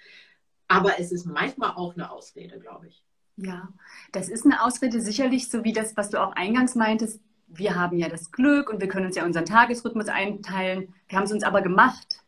[0.67, 3.03] Aber es ist manchmal auch eine Ausrede, glaube ich.
[3.41, 3.69] Ja,
[4.11, 7.21] das ist eine Ausrede sicherlich, so wie das, was du auch eingangs meintest.
[7.47, 10.93] Wir haben ja das Glück und wir können uns ja unseren Tagesrhythmus einteilen.
[11.07, 12.21] Wir haben es uns aber gemacht.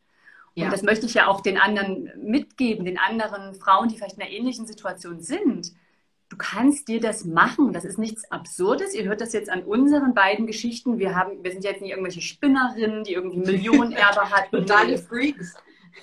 [0.55, 0.65] Ja.
[0.65, 4.23] Und das möchte ich ja auch den anderen mitgeben, den anderen Frauen, die vielleicht in
[4.23, 5.73] einer ähnlichen Situation sind.
[6.29, 7.73] Du kannst dir das machen.
[7.73, 8.95] Das ist nichts Absurdes.
[8.95, 10.97] Ihr hört das jetzt an unseren beiden Geschichten.
[10.97, 14.57] Wir, haben, wir sind jetzt nicht irgendwelche Spinnerinnen, die irgendwie Millionenerbe hatten.
[14.57, 15.55] Totale Freaks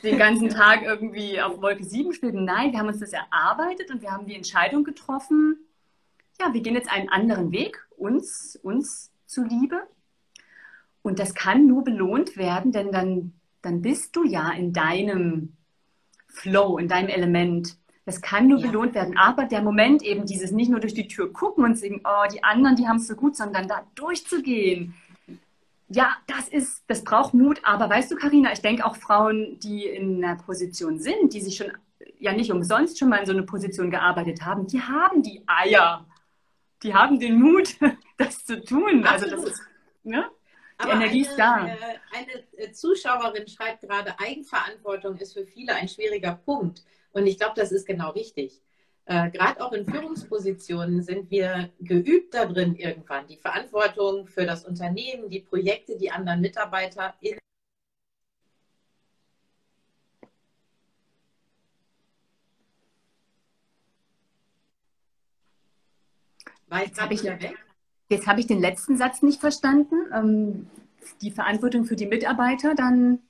[0.03, 2.45] den ganzen Tag irgendwie auf Wolke 7 spielen.
[2.45, 5.59] Nein, wir haben uns das erarbeitet und wir haben die Entscheidung getroffen,
[6.41, 9.83] ja, wir gehen jetzt einen anderen Weg, uns, uns zuliebe.
[11.03, 13.33] Und das kann nur belohnt werden, denn dann,
[13.63, 15.57] dann bist du ja in deinem
[16.29, 17.77] Flow, in deinem Element.
[18.05, 18.67] Das kann nur ja.
[18.67, 19.17] belohnt werden.
[19.17, 22.45] Aber der Moment eben dieses nicht nur durch die Tür gucken und sagen, oh, die
[22.45, 24.95] anderen, die haben es so gut, sondern da durchzugehen,
[25.89, 27.61] ja, das ist, das braucht Mut.
[27.63, 31.57] Aber weißt du, Karina, ich denke auch Frauen, die in einer Position sind, die sich
[31.57, 31.73] schon
[32.19, 36.07] ja nicht umsonst schon mal in so eine Position gearbeitet haben, die haben die Eier.
[36.83, 37.77] Die haben den Mut,
[38.17, 39.05] das zu tun.
[39.05, 39.63] Also das ist,
[40.05, 40.31] ne?
[40.81, 41.67] Die Aber Energie eine, ist da.
[41.67, 41.77] Äh,
[42.13, 46.85] eine Zuschauerin schreibt gerade, Eigenverantwortung ist für viele ein schwieriger Punkt.
[47.13, 48.61] Und ich glaube, das ist genau richtig
[49.09, 55.31] äh, gerade auch in Führungspositionen sind wir geübt darin irgendwann, die Verantwortung für das Unternehmen,
[55.31, 57.39] die Projekte, die anderen Mitarbeiter in
[66.67, 67.55] War ich gerade?
[68.11, 69.95] Jetzt habe ich den letzten Satz nicht verstanden.
[70.13, 70.67] Ähm,
[71.23, 73.21] die Verantwortung für die Mitarbeiter dann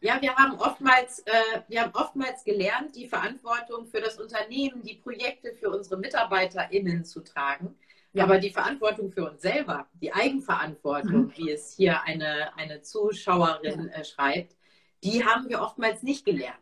[0.00, 1.32] ja, wir haben oftmals, äh,
[1.68, 7.20] wir haben oftmals gelernt, die Verantwortung für das Unternehmen, die Projekte für unsere MitarbeiterInnen zu
[7.20, 7.74] tragen.
[8.12, 8.24] Ja.
[8.24, 11.32] Aber die Verantwortung für uns selber, die Eigenverantwortung, mhm.
[11.36, 14.56] wie es hier eine, eine Zuschauerin äh, schreibt,
[15.02, 16.56] die haben wir oftmals nicht gelernt.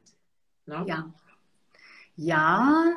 [0.67, 0.85] Ne?
[0.87, 1.13] Ja.
[2.17, 2.95] Ja,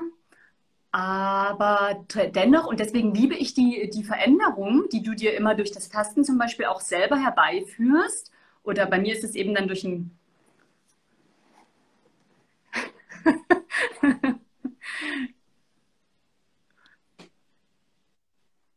[0.91, 5.89] aber dennoch, und deswegen liebe ich die, die Veränderung, die du dir immer durch das
[5.89, 8.31] Tasten zum Beispiel auch selber herbeiführst.
[8.63, 10.16] Oder bei mir ist es eben dann durch ein.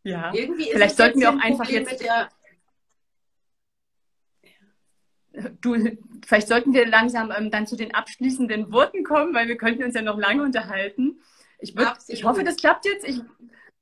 [0.02, 2.04] ja, Irgendwie vielleicht sollten wir auch einfach jetzt.
[5.60, 5.76] Du,
[6.26, 9.94] vielleicht sollten wir langsam ähm, dann zu den abschließenden Worten kommen, weil wir könnten uns
[9.94, 11.20] ja noch lange unterhalten.
[11.60, 13.06] Ich, würd, ich hoffe, das klappt jetzt.
[13.08, 13.22] Ich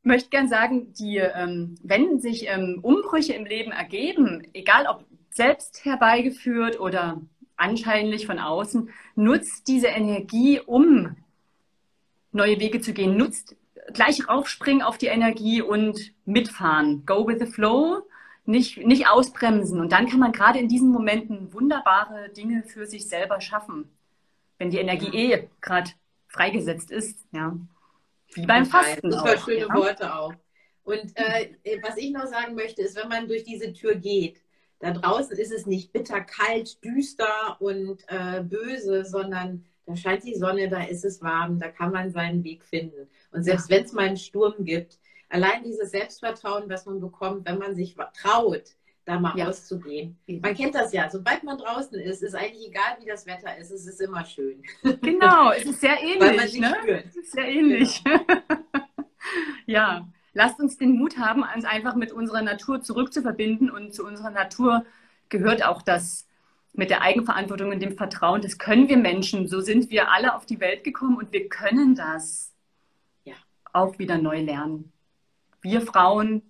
[0.02, 5.84] möchte gern sagen, die, ähm, wenn sich ähm, Umbrüche im Leben ergeben, egal ob selbst
[5.84, 7.20] herbeigeführt oder
[7.58, 11.16] anscheinend von außen, nutzt diese Energie, um
[12.32, 13.16] neue Wege zu gehen.
[13.16, 13.56] Nutzt
[13.92, 17.04] gleich raufspringen auf die Energie und mitfahren.
[17.04, 18.02] Go with the flow,
[18.44, 19.80] nicht, nicht ausbremsen.
[19.80, 23.90] Und dann kann man gerade in diesen Momenten wunderbare Dinge für sich selber schaffen.
[24.58, 25.90] Wenn die Energie eh gerade
[26.28, 27.26] freigesetzt ist.
[27.32, 27.56] Ja.
[28.34, 29.10] Wie beim Fasten.
[29.10, 29.74] Super auch, schöne ja.
[29.74, 30.34] Worte auch.
[30.84, 34.40] Und äh, was ich noch sagen möchte, ist, wenn man durch diese Tür geht,
[34.80, 40.34] da draußen ist es nicht bitter, kalt, düster und äh, böse, sondern da scheint die
[40.34, 43.08] Sonne, da ist es warm, da kann man seinen Weg finden.
[43.32, 43.76] Und selbst ja.
[43.76, 44.98] wenn es mal einen Sturm gibt,
[45.28, 48.74] allein dieses Selbstvertrauen, was man bekommt, wenn man sich traut,
[49.08, 49.46] da mal ja.
[49.46, 50.18] rauszugehen.
[50.26, 51.08] Man kennt das ja.
[51.08, 53.70] Sobald man draußen ist, ist eigentlich egal, wie das Wetter ist.
[53.70, 54.62] Es ist immer schön.
[55.00, 56.20] Genau, es ist sehr ähnlich.
[56.20, 56.76] Weil man sich ne?
[56.82, 57.06] spürt.
[57.06, 58.04] Es ist sehr ähnlich.
[58.04, 58.20] Genau.
[59.66, 60.08] ja,
[60.38, 63.70] lasst uns den Mut haben, uns einfach mit unserer Natur zurückzuverbinden.
[63.70, 64.86] Und zu unserer Natur
[65.28, 66.28] gehört auch das
[66.72, 68.40] mit der Eigenverantwortung und dem Vertrauen.
[68.40, 69.48] Das können wir Menschen.
[69.48, 72.54] So sind wir alle auf die Welt gekommen und wir können das
[73.24, 73.34] ja.
[73.72, 74.92] auch wieder neu lernen.
[75.60, 76.42] Wir Frauen,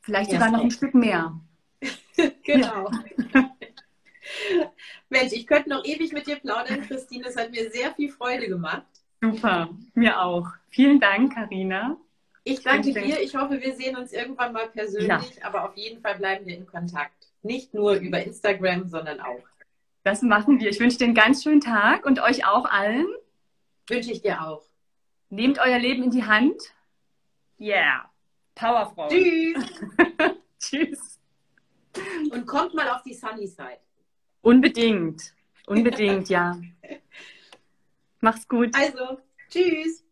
[0.00, 1.38] vielleicht ja, sogar noch ein Stück mehr.
[2.42, 2.90] genau.
[5.10, 7.26] Mensch, ich könnte noch ewig mit dir plaudern, Christine.
[7.28, 8.86] Es hat mir sehr viel Freude gemacht.
[9.20, 10.48] Super, mir auch.
[10.70, 11.98] Vielen Dank, Karina.
[12.48, 13.20] Ich danke dir.
[13.20, 15.22] Ich hoffe, wir sehen uns irgendwann mal persönlich, ja.
[15.42, 17.28] aber auf jeden Fall bleiben wir in Kontakt.
[17.42, 19.44] Nicht nur über Instagram, sondern auch.
[20.02, 20.70] Das machen wir.
[20.70, 23.06] Ich wünsche dir einen ganz schönen Tag und euch auch allen.
[23.86, 24.64] Wünsche ich dir auch.
[25.28, 26.56] Nehmt euer Leben in die Hand.
[27.60, 28.10] Yeah.
[28.54, 29.08] Powerfrau.
[29.08, 29.64] Tschüss.
[30.58, 31.20] Tschüss.
[32.30, 33.80] Und kommt mal auf die Sunny Side.
[34.40, 35.34] Unbedingt.
[35.66, 36.58] Unbedingt, ja.
[38.20, 38.74] Mach's gut.
[38.74, 39.18] Also,
[39.50, 40.07] tschüss.